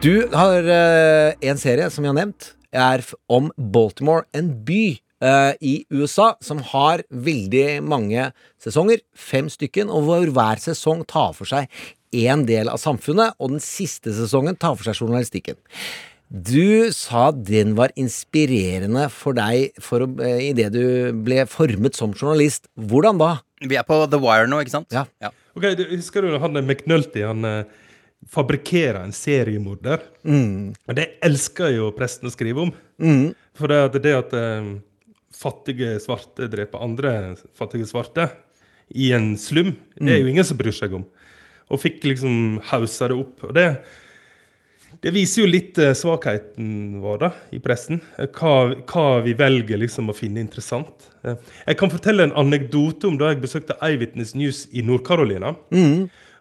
[0.01, 5.53] Du har uh, en serie som vi har nevnt, er om Baltimore, en by uh,
[5.61, 11.45] i USA som har veldig mange sesonger, fem stykken, og hvor hver sesong tar for
[11.45, 11.69] seg
[12.17, 15.59] én del av samfunnet, og den siste sesongen tar for seg journalistikken.
[16.31, 21.93] Du sa den var inspirerende for deg for å, eh, i det du ble formet
[21.99, 22.65] som journalist.
[22.73, 23.35] Hvordan da?
[23.61, 24.89] Vi er på The Wire nå, ikke sant?
[24.89, 25.05] Ja.
[25.53, 27.21] Ok, du, Husker du han McNulty?
[27.27, 27.81] Han eh,
[28.29, 30.03] fabrikkerer en seriemorder.
[30.27, 30.73] Mm.
[30.87, 32.71] Og det elsker jo presten å skrive om.
[33.01, 33.31] Mm.
[33.57, 34.69] For det at, det at eh,
[35.35, 37.15] fattige svarte dreper andre
[37.57, 38.29] fattige svarte
[38.91, 41.07] i en slum, det er jo ingen som bryr seg om.
[41.71, 43.45] Og fikk liksom haussa det opp.
[43.47, 43.65] Og det,
[45.01, 48.01] det viser jo litt eh, svakheten vår da, i pressen.
[48.19, 51.07] Eh, Hva, hva vi velger liksom å finne interessant.
[51.21, 55.55] Jeg kan fortelle en anekdote om da jeg besøkte Eyewitness News i Nord-Carolina.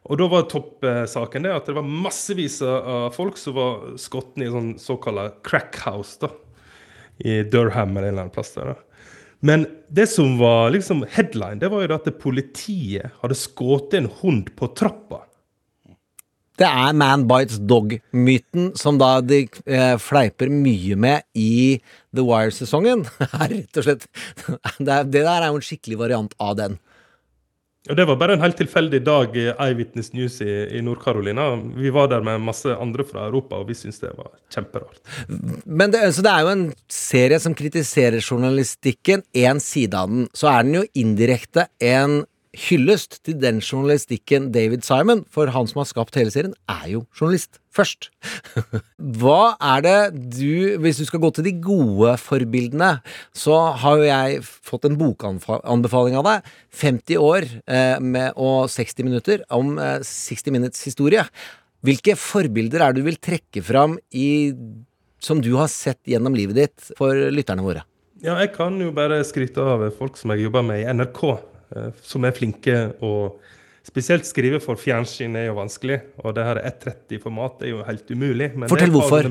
[0.08, 4.48] Og da var toppsaken det at det var massevis av folk som var skutt i
[4.48, 4.72] sånn
[5.44, 6.30] crack house da,
[7.18, 8.72] i Durham eller en eller annen plass der.
[8.72, 8.78] da.
[9.40, 14.52] Men det som var liksom headline, det var jo at politiet hadde skutt en hund
[14.56, 15.24] på trappa.
[16.60, 21.80] Det er man bites dog-myten som da de eh, fleiper mye med i
[22.12, 23.06] The Wire-sesongen.
[23.52, 24.04] Rett og slett
[24.76, 26.76] det, det der er jo en skikkelig variant av den.
[27.88, 31.46] Og Det var bare en helt tilfeldig dag i Eyewitness News i, i Nord-Carolina.
[31.80, 35.00] Vi var der med masse andre fra Europa, og vi syntes det var kjemperart.
[35.64, 40.28] Men det, så det er jo en serie som kritiserer journalistikken, én side av den.
[40.36, 42.20] Så er den jo indirekte en
[42.68, 47.06] hyllest til den journalistikken David Simon, for han som har skapt hele serien, er jo
[47.16, 48.08] journalist først.
[49.20, 49.98] Hva er det
[50.36, 52.92] du Hvis du skal gå til de gode forbildene,
[53.36, 56.52] så har jo jeg fått en bokanbefaling av deg.
[56.82, 61.24] 50 år eh, med, og 60 minutter om eh, 60 Minutes historie.
[61.86, 64.52] Hvilke forbilder er det du vil trekke fram i,
[65.22, 67.86] som du har sett gjennom livet ditt for lytterne våre?
[68.20, 71.22] Ja, jeg kan jo bare skryte av folk som jeg jobber med i NRK,
[71.76, 73.40] eh, som er flinke og
[73.86, 78.50] Spesielt skrive for fjernsyn er jo vanskelig, og det her 1.30-format er jo helt umulig.
[78.54, 79.24] Men Fortell hvorfor.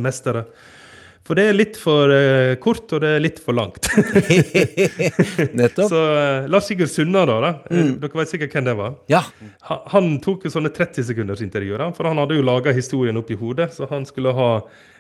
[1.27, 3.85] For det er litt for uh, kort, og det er litt for langt.
[5.53, 5.89] Nettopp.
[5.91, 7.39] Så uh, Lars Sigurd Sunna, da.
[7.43, 7.51] da.
[7.69, 7.91] Eh, Mm.
[8.01, 8.95] Dere vet sikkert hvem det var?
[9.11, 9.21] Ja.
[9.69, 13.29] Ha- Han tok jo sånne 30 sekunders intervjuer, for han hadde jo laga historien opp
[13.31, 13.69] i hodet.
[13.75, 14.49] Så han skulle ha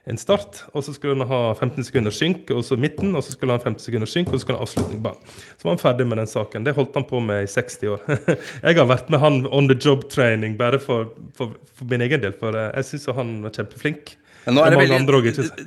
[0.09, 3.33] en start, og så skulle han ha 15 sekunder synk, og så midten, og så
[3.35, 5.01] skulle han ha 15 sekunder synk, og så skulle han ha avslutning.
[5.03, 5.17] Bang.
[5.57, 6.63] Så var han ferdig med den saken.
[6.65, 8.05] Det holdt han på med i 60 år.
[8.69, 12.21] jeg har vært med han on the job training bare for, for, for min egen
[12.23, 14.15] del, for jeg syns han var kjempeflink.
[14.49, 14.97] Men nå er, veldig,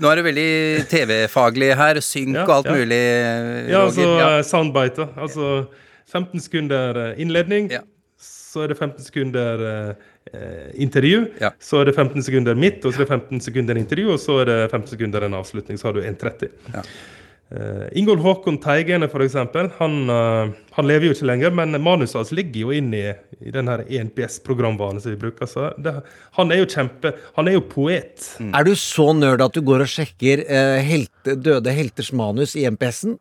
[0.02, 0.48] nå er det veldig
[0.90, 2.00] TV-faglig her.
[2.04, 2.76] Synk Ja, og alt ja.
[2.76, 3.00] mulig.
[3.72, 4.28] Ja, altså Ja.
[4.38, 5.08] eh, soundbite.
[5.16, 5.52] Altså
[6.12, 7.70] 15 sekunder eh, innledning,
[8.20, 9.62] så er det 15 sekunder
[10.32, 11.22] eh, intervju.
[11.62, 14.40] Så er det 15 sekunder midt, og så er det 15 sekunder intervju, og så
[14.42, 15.78] er det 15 sekunder en avslutning.
[15.80, 16.50] Så har du 1,30.
[17.52, 22.30] Eh, Ingolf Håkon Teigene, eksempel, han, uh, han lever jo ikke lenger, men manuset hans
[22.32, 23.02] ligger jo inn i,
[23.44, 25.50] i den her ENPS-programvaren som vi bruker.
[25.50, 25.98] Så det,
[26.38, 28.24] han er jo kjempe Han er jo poet.
[28.40, 32.64] Er du så nerd at du går og sjekker uh, helte, døde helters manus i
[32.70, 33.18] MPS-en?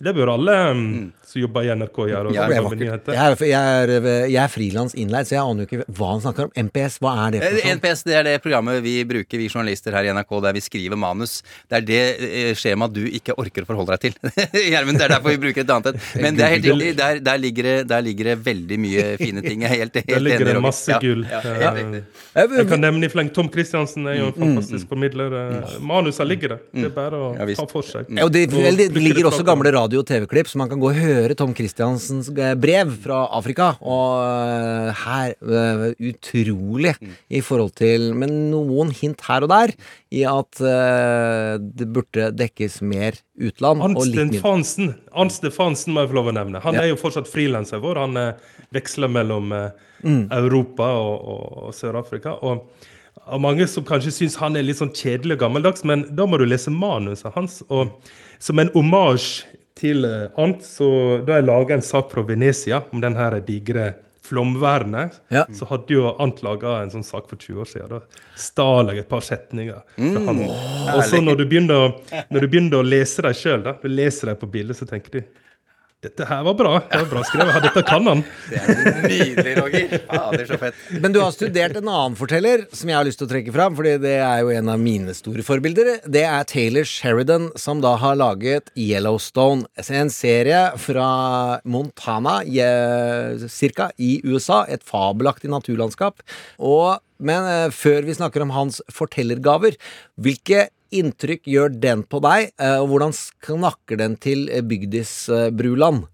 [0.00, 0.92] Det bør alle mm,
[1.28, 2.30] som jobber i NRK gjøre.
[2.32, 2.46] Ja.
[2.48, 3.90] Jeg er, jeg er,
[4.32, 6.52] jeg er frilans innleid, så jeg aner jo ikke hva han snakker om.
[6.70, 7.66] MPS, hva er det for sånn?
[7.68, 7.74] noe?
[7.76, 10.96] NPS det er det programmet vi bruker, vi journalister her i NRK, der vi skriver
[11.00, 11.34] manus.
[11.68, 14.32] Det er det eh, skjemaet du ikke orker å forholde deg til.
[14.72, 16.08] Gjermund, det er derfor vi bruker et annet et.
[16.24, 19.44] Men det er helt riktig, der, der, ligger det, der ligger det veldig mye fine
[19.44, 19.66] ting.
[19.66, 21.26] Jeg er helt, helt Der ligger enig, det masse Ja, gull.
[21.28, 22.02] Ja, ja.
[22.40, 25.36] Jeg kan nevne i fleng Tom Christiansen er jo en fantastisk formidler.
[25.44, 26.66] Eh, Manusa ligger der.
[26.72, 28.08] Det er bare å ta for seg.
[28.16, 30.98] Ja, og det, det ligger også gamle radio- og TV-klipp, så man kan gå og
[31.00, 33.72] høre Tom Christiansens eh, brev fra Afrika.
[33.82, 36.94] Og eh, her eh, Utrolig
[37.28, 39.74] i forhold til Men noen hint her og der
[40.10, 43.82] i at det burde dekkes mer utland.
[43.82, 44.26] Mindre.
[44.32, 44.94] Stefansen
[45.30, 46.62] Stefansen må jeg få lov å nevne.
[46.64, 46.82] Han Ja.
[46.82, 48.00] er jo fortsatt frilanser vår.
[48.06, 48.18] Han
[48.74, 49.54] veksler mellom
[50.00, 50.28] Mm.
[50.32, 52.32] Europa og, og, og Sør-Afrika.
[52.40, 52.64] Og,
[53.26, 56.38] og mange som kanskje syns han er litt sånn kjedelig og gammeldags, men da må
[56.40, 57.58] du lese manuset hans.
[57.68, 57.92] Og
[58.40, 59.42] som en omasj
[59.80, 60.62] til annet.
[60.66, 60.90] Så
[61.26, 63.90] da jeg laga en sak fra Venezia om den her digre
[64.30, 65.44] flomvernet, Ja.
[65.52, 67.88] så hadde jo Ant laga en sånn sak for 20 år siden.
[67.88, 68.00] Da
[68.38, 70.28] stal jeg et par setninger Mm.
[70.94, 74.26] Og så når du begynner, å- når du begynner å lese dem sjøl, du leser
[74.26, 75.22] dem på bildet, så tenker du
[76.00, 76.70] dette her var bra.
[76.88, 77.56] Det var bra skrevet.
[77.60, 78.22] Dette kan han.
[78.48, 79.90] Det er nydelig, Roger.
[80.08, 80.78] Fader, så fett.
[81.04, 83.76] Men du har studert en annen forteller som jeg har lyst til å trekke fram,
[83.76, 85.92] fordi det er jo en av mine store forbilder.
[86.08, 89.68] Det er Taylor Sheridan, som da har laget Yellowstone.
[89.92, 91.10] En serie fra
[91.68, 92.38] Montana,
[93.52, 94.62] cirka, i USA.
[94.72, 96.24] Et fabelaktig naturlandskap.
[96.56, 99.76] Og, men eh, før vi snakker om hans fortellergaver,
[100.16, 105.48] hvilke inntrykk gjør den på deg, eh, og hvordan snakker den til eh, bygdis eh,
[105.54, 106.06] Bruland?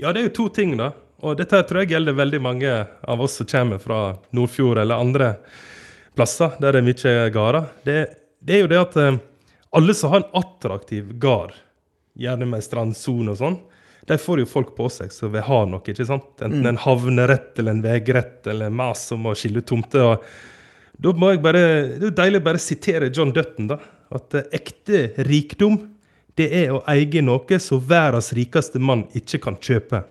[0.00, 0.92] Ja, det er jo to ting, da.
[1.20, 5.34] Og dette tror jeg gjelder veldig mange av oss som kommer fra Nordfjord eller andre
[6.16, 7.66] plasser der det er mye gårder.
[7.84, 7.96] Det,
[8.40, 8.96] det er jo det at
[9.76, 11.52] alle som har en attraktiv gard,
[12.16, 13.58] gjerne med strandsone og sånn,
[14.08, 16.32] de får jo folk på seg som vil ha noe, ikke sant?
[16.42, 20.16] Enten en havnerett eller en vegrett eller mas om å skille tomter.
[20.16, 20.24] og
[21.00, 21.62] Da må jeg bare,
[21.96, 23.78] Det er jo deilig å bare sitere John Dutton, da.
[24.12, 25.78] At eh, ekte rikdom,
[26.36, 30.04] det er å eie noe som verdens rikeste mann ikke kan kjøpe.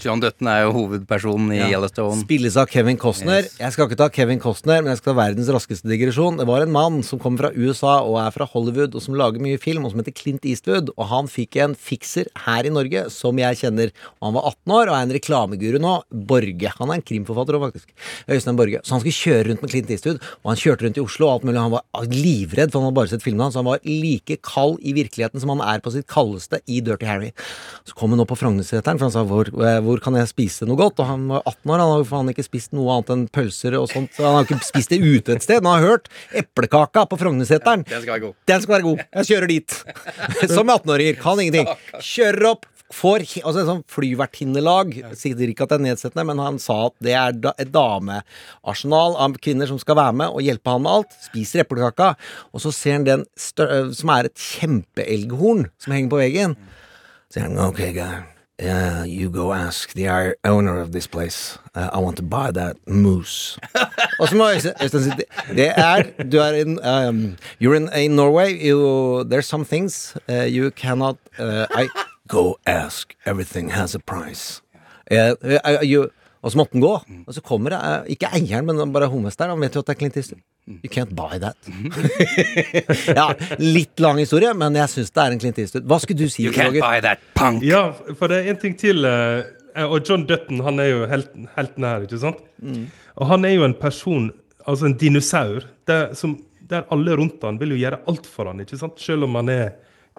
[0.00, 1.68] John Dutton er jo hovedpersonen i Ja.
[1.78, 2.22] Yellowstone.
[2.24, 3.42] Spilles av Kevin Costner.
[3.44, 3.56] Yes.
[3.60, 6.38] Jeg skal ikke ta Kevin Costner, men jeg skal ta verdens raskeste digresjon.
[6.38, 9.38] Det var en mann som kommer fra USA og er fra Hollywood, og som lager
[9.38, 10.90] mye film, og som heter Clint Eastwood.
[10.96, 13.92] Og han fikk en fikser her i Norge, som jeg kjenner.
[14.20, 15.94] Og han var 18 år og er en reklameguru nå.
[16.10, 16.72] Borge.
[16.80, 17.94] Han er en krimforfatter òg, faktisk.
[18.28, 18.80] Øystein Borge.
[18.82, 21.32] Så han skulle kjøre rundt med Clint Eastwood, og han kjørte rundt i Oslo og
[21.36, 21.62] alt mulig.
[21.62, 23.54] Han var livredd, for han hadde bare sett filmene hans.
[23.54, 27.30] Han var like kald i virkeligheten som han er på sitt kaldeste i Dirty Harry.
[27.86, 30.66] Så kom han opp på Frognerseteren, for han sa hvor, eh, hvor kan jeg spise
[30.68, 31.00] noe godt?
[31.02, 33.76] Og han var 18 år, han har jo faen ikke spist noe annet enn pølser
[33.78, 34.12] og sånt.
[34.16, 35.60] Så han har ikke spist det ute et sted.
[35.60, 36.10] Men han har hørt
[36.42, 37.84] eplekaka på Frognerseteren.
[37.88, 38.36] Den skal være god.
[38.50, 39.06] Den skal være god.
[39.20, 39.78] Jeg kjører dit.
[40.56, 41.18] Som 18-åringer.
[41.22, 41.72] Kan ingenting.
[42.00, 42.68] Kjører opp.
[42.92, 44.90] Får altså en sånn flyvertinnelag.
[45.16, 49.16] Sier ikke at det er nedsettende, men han sa at det er da, et damearsenal
[49.24, 51.16] av kvinner som skal være med og hjelpe han med alt.
[51.30, 52.12] Spiser eplekaka.
[52.52, 56.58] Og så ser han den som er et kjempeelghorn som henger på veggen.
[57.32, 58.20] Så sier han OK, guy.
[58.60, 60.08] Uh, you go ask the
[60.44, 61.58] owner of this place.
[61.74, 63.58] Uh, I want to buy that moose.
[64.20, 68.10] Og så må Øystein si det- Det er Du er in um, You're in, in
[68.16, 68.68] Norway.
[68.68, 71.88] You, there's some things uh, you cannot uh, I
[72.28, 73.14] Go ask.
[73.26, 74.62] Everything has a price.
[75.10, 76.10] Uh, uh, you,
[76.42, 76.92] og så måtte han gå.
[77.26, 79.52] Og så kommer det uh, ikke eieren, men bare hovmesteren.
[79.54, 80.42] Han vet jo at det er Clint Eastwood.
[80.82, 81.56] You can't buy that.
[83.18, 83.28] ja,
[83.62, 85.86] litt lang historie, men jeg syns det er en Clint Eastwood.
[85.90, 86.84] Hva skulle du si, You can't Roger?
[86.84, 87.62] buy that punk.
[87.66, 87.84] Ja,
[88.18, 89.04] for det er en ting til.
[89.08, 89.42] eh,
[89.88, 92.42] Og John Dutton han er jo helten, helten her, ikke sant?
[93.16, 94.26] Og han er jo en person,
[94.68, 96.34] altså en dinosaur, der, som,
[96.68, 99.00] der alle rundt han vil jo gjøre alt for han, ikke sant?
[99.00, 99.70] Selv om han er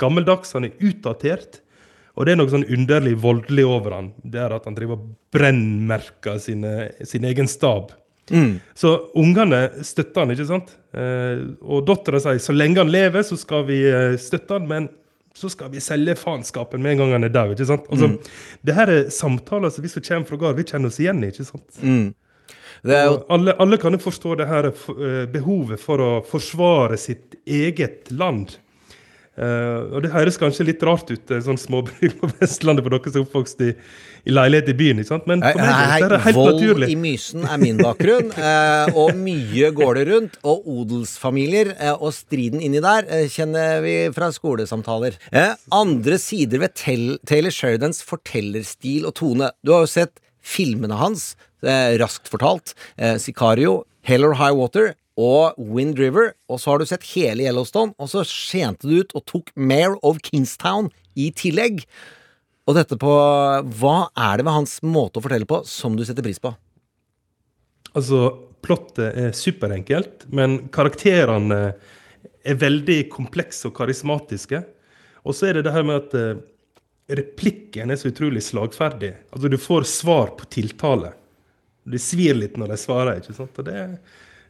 [0.02, 1.60] gammeldags, han er utdatert.
[2.14, 4.12] Og det er noe sånn underlig voldelig over han.
[4.22, 7.92] Det er at han driver og brennmerker sine, sin egen stab.
[8.78, 10.70] Så ungene støtter han, ikke sant?
[10.96, 14.88] Eh, og dattera sier så lenge han lever, så skal vi eh, støtte han, men
[15.34, 17.56] så skal vi selge faenskapen med en gang han er død.
[17.58, 17.88] ikke sant?
[17.90, 18.12] Altså,
[18.64, 21.32] Det her er samtaler som vi som kommer fra gård, vi kjenner oss igjen i.
[21.34, 21.66] ikke sant?
[22.84, 26.98] Det er jo alle, alle kan jo forstå det her eh, behovet for å forsvare
[27.02, 28.58] sitt eget land.
[29.34, 33.14] Eh, og det høres kanskje litt rart ut, eh, sånn småbruk på Vestlandet for dere
[33.14, 33.72] som er oppvokst i,
[34.30, 35.02] i leilighet i byen.
[35.02, 35.26] ikke sant?
[35.30, 36.90] Men for meg Hei, er det helt vold naturlig.
[36.94, 40.38] i Mysen er min bakgrunn, uh, og mye går det rundt.
[40.46, 45.18] Og odelsfamilier uh, og striden inni der kjenner vi fra skolesamtaler.
[45.74, 49.50] Andre sider ved Tel Taylor Sheridans fortellerstil og tone.
[49.66, 51.32] Du har jo sett filmene hans,
[51.64, 52.74] raskt fortalt.
[53.24, 56.34] Sicario, Hell or High Water og Wind River.
[56.50, 59.98] Og så har du sett hele Yellowstone, og så skjente du ut og tok Mare
[60.06, 60.90] of Kingstown
[61.20, 61.84] i tillegg.
[62.68, 63.14] Og dette på
[63.80, 66.54] Hva er det ved hans måte å fortelle på som du setter pris på?
[67.94, 68.30] Altså,
[68.66, 71.60] plottet er superenkelt, men karakterene
[72.44, 74.64] er veldig komplekse og karismatiske.
[75.24, 76.42] Og så er det det her med at eh,
[77.20, 79.14] replikken er så utrolig slagferdig.
[79.32, 81.14] Altså, du får svar på tiltale.
[81.84, 83.60] Det svir litt når de svarer, ikke sant?
[83.60, 83.86] Og det,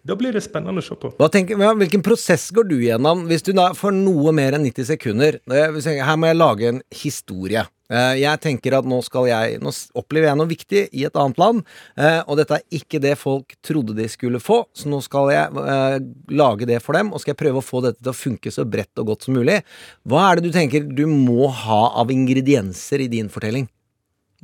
[0.04, 1.14] da blir det spennende å se på.
[1.32, 5.40] Tenker, hvilken prosess går du gjennom hvis du da får noe mer enn 90 sekunder?
[5.48, 7.64] Her må jeg lage en historie.
[7.94, 11.64] Eh, Jeg tenker at nå jeg Nå opplever jeg noe viktig i et annet land,
[11.98, 15.64] eh, og dette er ikke det folk trodde de skulle få, så nå skal jeg
[15.64, 16.00] eh,
[16.32, 18.66] lage det for dem, og skal jeg prøve å få dette til å funke så
[18.66, 19.62] bredt og godt som mulig.
[20.08, 23.70] Hva er det du tenker du må ha av ingredienser i din fortelling?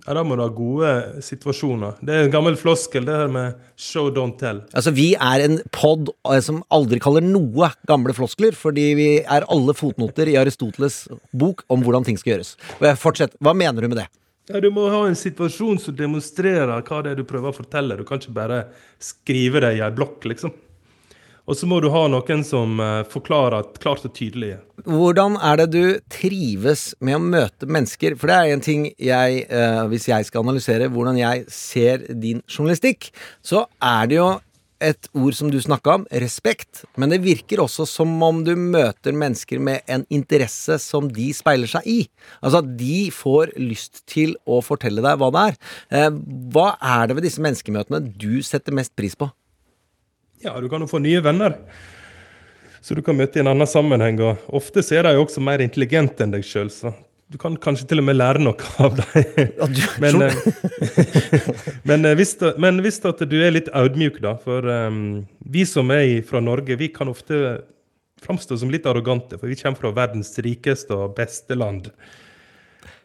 [0.07, 1.97] Ja, Da må du ha gode situasjoner.
[2.05, 4.61] Det er en gammel floskel, det her med show, don't tell.
[4.73, 9.47] Altså, vi er en pod eh, som aldri kaller noe gamle floskler, fordi vi er
[9.49, 12.55] alle fotnoter i Aristoteles bok om hvordan ting skal gjøres.
[13.01, 14.07] Fortsett, Hva mener du med det?
[14.49, 17.97] Ja, Du må ha en situasjon som demonstrerer hva det er du prøver å fortelle.
[17.99, 18.63] Du kan ikke bare
[18.97, 20.53] skrive det i ei blokk, liksom.
[21.49, 24.59] Og så må du ha noen som eh, forklarer klart og tydelig.
[24.85, 28.13] Hvordan er det du trives med å møte mennesker?
[28.19, 32.43] For det er en ting jeg, eh, hvis jeg skal analysere hvordan jeg ser din
[32.45, 33.09] journalistikk,
[33.41, 34.29] så er det jo
[34.79, 36.83] et ord som du snakka om, respekt.
[37.01, 41.67] Men det virker også som om du møter mennesker med en interesse som de speiler
[41.71, 41.99] seg i.
[42.39, 45.59] Altså at de får lyst til å fortelle deg hva det er.
[45.89, 46.09] Eh,
[46.53, 49.31] Hva er det ved disse menneskemøtene du setter mest pris på?
[50.43, 51.57] Ja, du kan jo få nye venner.
[52.81, 54.21] Så du kan møte i en annen sammenheng.
[54.23, 56.93] Og ofte er de også mer intelligente enn deg sjøl, så
[57.29, 59.51] du kan kanskje til og med lære noe av dem.
[60.01, 60.37] men, eh,
[61.89, 64.33] men, eh, hvis men hvis at du er litt audmjuk, da.
[64.41, 67.59] For um, vi som er fra Norge, vi kan ofte
[68.23, 69.37] framstå som litt arrogante.
[69.37, 71.91] For vi kommer fra verdens rikeste og beste land.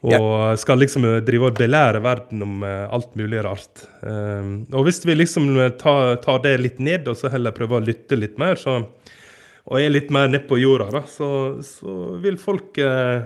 [0.05, 3.87] Og skal liksom eh, drive og belære verden om eh, alt mulig rart.
[4.03, 5.49] Um, og hvis vi liksom
[5.81, 8.83] tar, tar det litt ned, og så heller prøver å lytte litt mer, så,
[9.65, 11.31] og er litt mer nedpå jorda, da, så,
[11.65, 13.25] så vil folk uh,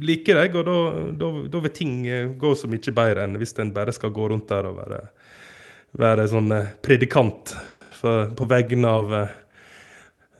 [0.00, 0.76] like deg, og da,
[1.18, 4.28] da, da vil ting eh, gå så mye bedre enn hvis en bare skal gå
[4.32, 5.02] rundt der og være,
[5.98, 7.54] være sånn eh, predikant
[7.98, 9.38] for, på vegne av eh,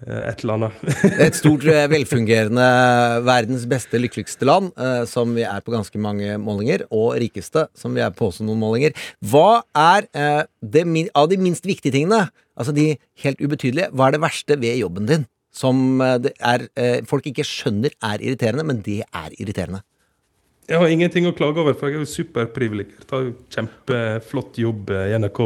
[0.07, 0.85] et eller annet.
[1.27, 2.69] Et stort, eh, velfungerende
[3.27, 7.95] verdens beste, lykkeligste land, eh, som vi er på ganske mange målinger, og rikeste, som
[7.95, 8.97] vi er på også noen målinger.
[9.23, 12.27] Hva er eh, det, av de minst viktige tingene,
[12.59, 12.93] altså de
[13.25, 15.29] helt ubetydelige, hva er det verste ved jobben din?
[15.53, 19.83] Som eh, det er, eh, folk ikke skjønner er irriterende, men det er irriterende.
[20.71, 23.05] Jeg har ingenting å klage over, for jeg er jo superprivilegert.
[23.11, 25.43] Har jo kjempeflott jobb eh, i NRK.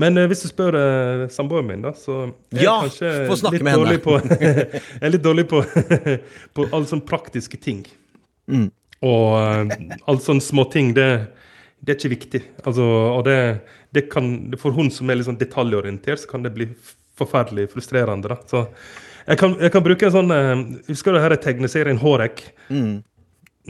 [0.00, 2.22] Men uh, hvis du spør uh, samboeren min, da, så
[2.54, 4.16] er Ja, jeg kanskje litt dårlig på
[5.02, 5.62] er litt dårlig på,
[6.56, 7.82] på alle sånne praktiske ting.
[8.50, 8.70] Mm.
[9.06, 9.74] Og uh,
[10.06, 11.10] alle sånne småting, det,
[11.80, 12.42] det er ikke viktig.
[12.64, 13.36] Altså, og det,
[13.96, 16.70] det kan, For hun som er litt sånn detaljorientert, så kan det bli
[17.20, 18.32] forferdelig frustrerende.
[18.32, 18.40] da.
[18.48, 18.64] Så
[19.26, 22.46] jeg kan, jeg kan bruke en sånn uh, Husker du her tegneserien Hårek?
[22.72, 23.00] Mm.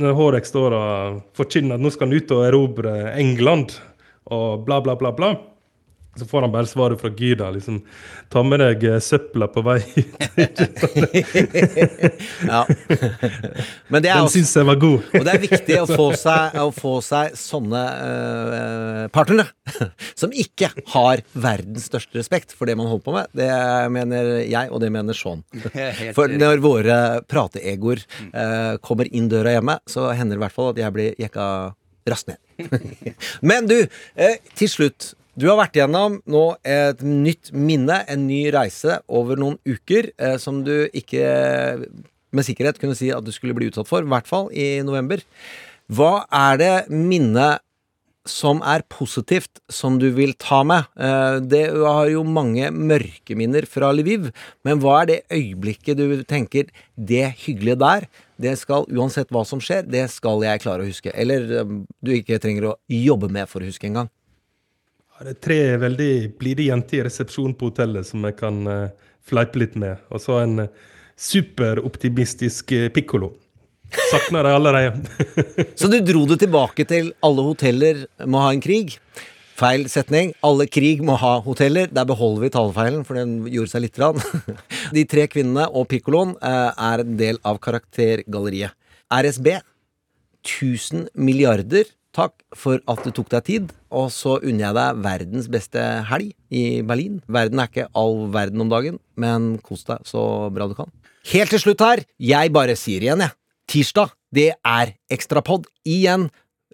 [0.01, 3.74] Når Hårek står og forkynner at nå skal han ut og erobre England,
[4.31, 5.33] og bla, bla, bla, bla.
[6.21, 7.39] Så får han bare svaret fra Gud.
[7.41, 7.81] da, liksom,
[8.31, 9.79] Ta med deg eh, søpla på vei
[10.45, 10.61] ut.
[12.47, 12.61] Ja.
[13.89, 15.09] Men det er Den også- syns jeg var god.
[15.16, 19.49] Og det er viktig å få seg, å få seg sånne uh, partnere
[20.18, 23.31] som ikke har verdens største respekt for det man holder på med.
[23.41, 23.51] Det
[23.95, 25.43] mener jeg, og det mener Sean.
[26.16, 26.97] For når våre
[27.31, 28.03] prateegoer
[28.35, 31.47] uh, kommer inn døra hjemme, så hender det i hvert fall at jeg blir jekka
[32.11, 32.39] raskt ned.
[33.51, 33.77] Men du,
[34.16, 35.14] eh, til slutt.
[35.39, 40.37] Du har vært gjennom nå et nytt minne, en ny reise over noen uker, eh,
[40.43, 41.24] som du ikke
[42.31, 45.22] med sikkerhet kunne si at du skulle bli utsatt for, i hvert fall i november.
[45.91, 47.62] Hva er det minnet
[48.28, 50.85] som er positivt, som du vil ta med?
[50.99, 54.31] Eh, Det har jo mange mørke minner fra Lviv,
[54.64, 56.68] men hva er det øyeblikket du tenker
[56.99, 58.09] det hyggelige der,
[58.41, 61.14] det skal uansett hva som skjer, det skal jeg klare å huske?
[61.14, 64.11] Eller eh, du ikke trenger å jobbe med for å huske engang?
[65.21, 69.61] Det er tre veldig blide jenter i resepsjonen på hotellet som jeg kan eh, fleipe
[69.61, 70.01] litt med.
[70.09, 70.71] Og så en uh,
[71.21, 73.35] superoptimistisk eh, pikkolo.
[74.12, 74.95] Savner de allerede.
[75.79, 78.97] Så du dro det tilbake til alle hoteller må ha en krig.
[79.61, 80.33] Feil setning.
[80.47, 81.91] Alle krig må ha hoteller.
[81.93, 84.01] Der beholder vi talefeilen, for den gjorde seg litt.
[84.01, 84.23] Rann.
[84.97, 88.73] De tre kvinnene og pikkoloen eh, er en del av karaktergalleriet.
[89.11, 89.57] RSB,
[90.47, 93.72] 1000 milliarder takk for at du tok deg tid.
[93.90, 97.20] Og så unner jeg deg verdens beste helg i Berlin.
[97.30, 100.22] Verden er ikke all verden om dagen, men kos deg så
[100.54, 100.90] bra du kan.
[101.30, 103.36] Helt til slutt her, jeg bare sier igjen, jeg.
[103.70, 106.28] Tirsdag, det er ekstrapod igjen.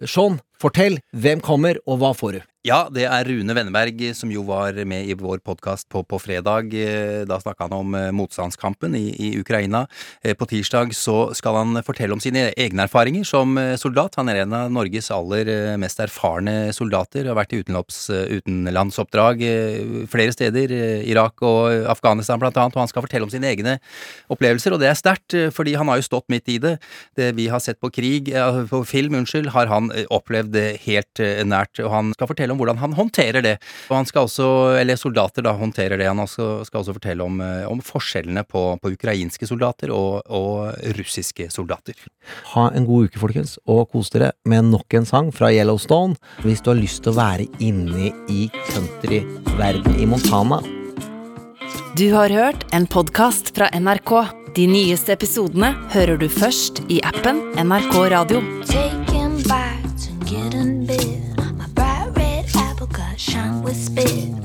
[0.05, 0.99] Sean, fortell.
[1.15, 2.41] Hvem kommer, og hva får du?
[2.67, 6.73] Ja, det er Rune Wenneberg som jo var med i vår podkast på, på fredag.
[6.75, 9.85] Eh, Da snakka han om eh, motstandskampen i, i Ukraina.
[10.19, 14.17] Eh, På tirsdag så skal han fortelle om sine egne erfaringer som eh, soldat.
[14.19, 17.29] Han er en av Norges aller eh, mest erfarne soldater.
[17.29, 20.73] Har vært i eh, utenlandsoppdrag eh, flere steder.
[20.75, 22.75] eh, Irak og Afghanistan blant annet.
[22.75, 23.77] Og han skal fortelle om sine egne
[24.33, 26.75] opplevelser, og det er sterkt, eh, fordi han har jo stått midt i det.
[27.15, 30.03] Det vi har sett på krig, eh, på film, unnskyld, har han eh,
[30.47, 31.79] opplevd det helt eh, nært.
[31.83, 33.57] Og han skal fortelle om hvordan han håndterer det.
[33.89, 36.07] Og han skal også, eller soldater da, håndterer det.
[36.07, 40.73] Han også, skal også fortelle om, eh, om forskjellene på, på ukrainske soldater og, og
[40.97, 41.95] russiske soldater.
[42.53, 46.17] Ha en god uke, folkens, og kos dere med nok en sang fra Yellowstone.
[46.43, 50.61] Hvis du har lyst til å være inne i countryverden i Montana.
[51.97, 54.13] Du har hørt en podkast fra NRK.
[54.57, 58.45] De nyeste episodene hører du først i appen NRK Radio.
[63.67, 64.36] With spit.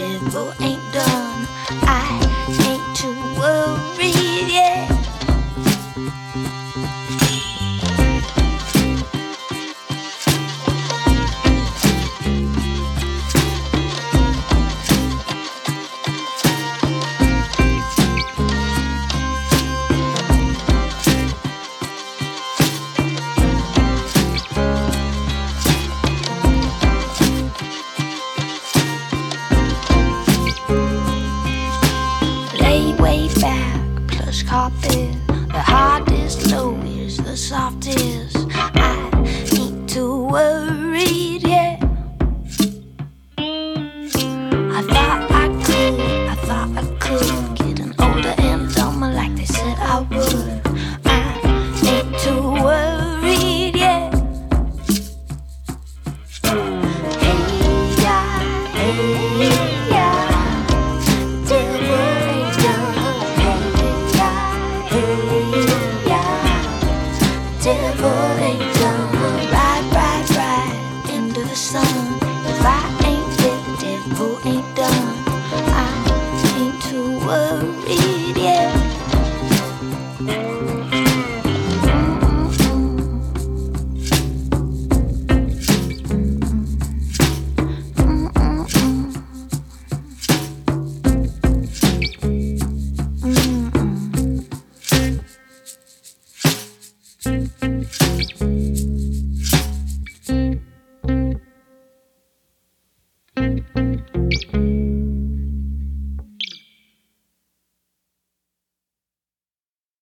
[0.00, 1.46] Devil ain't done.
[1.82, 2.29] I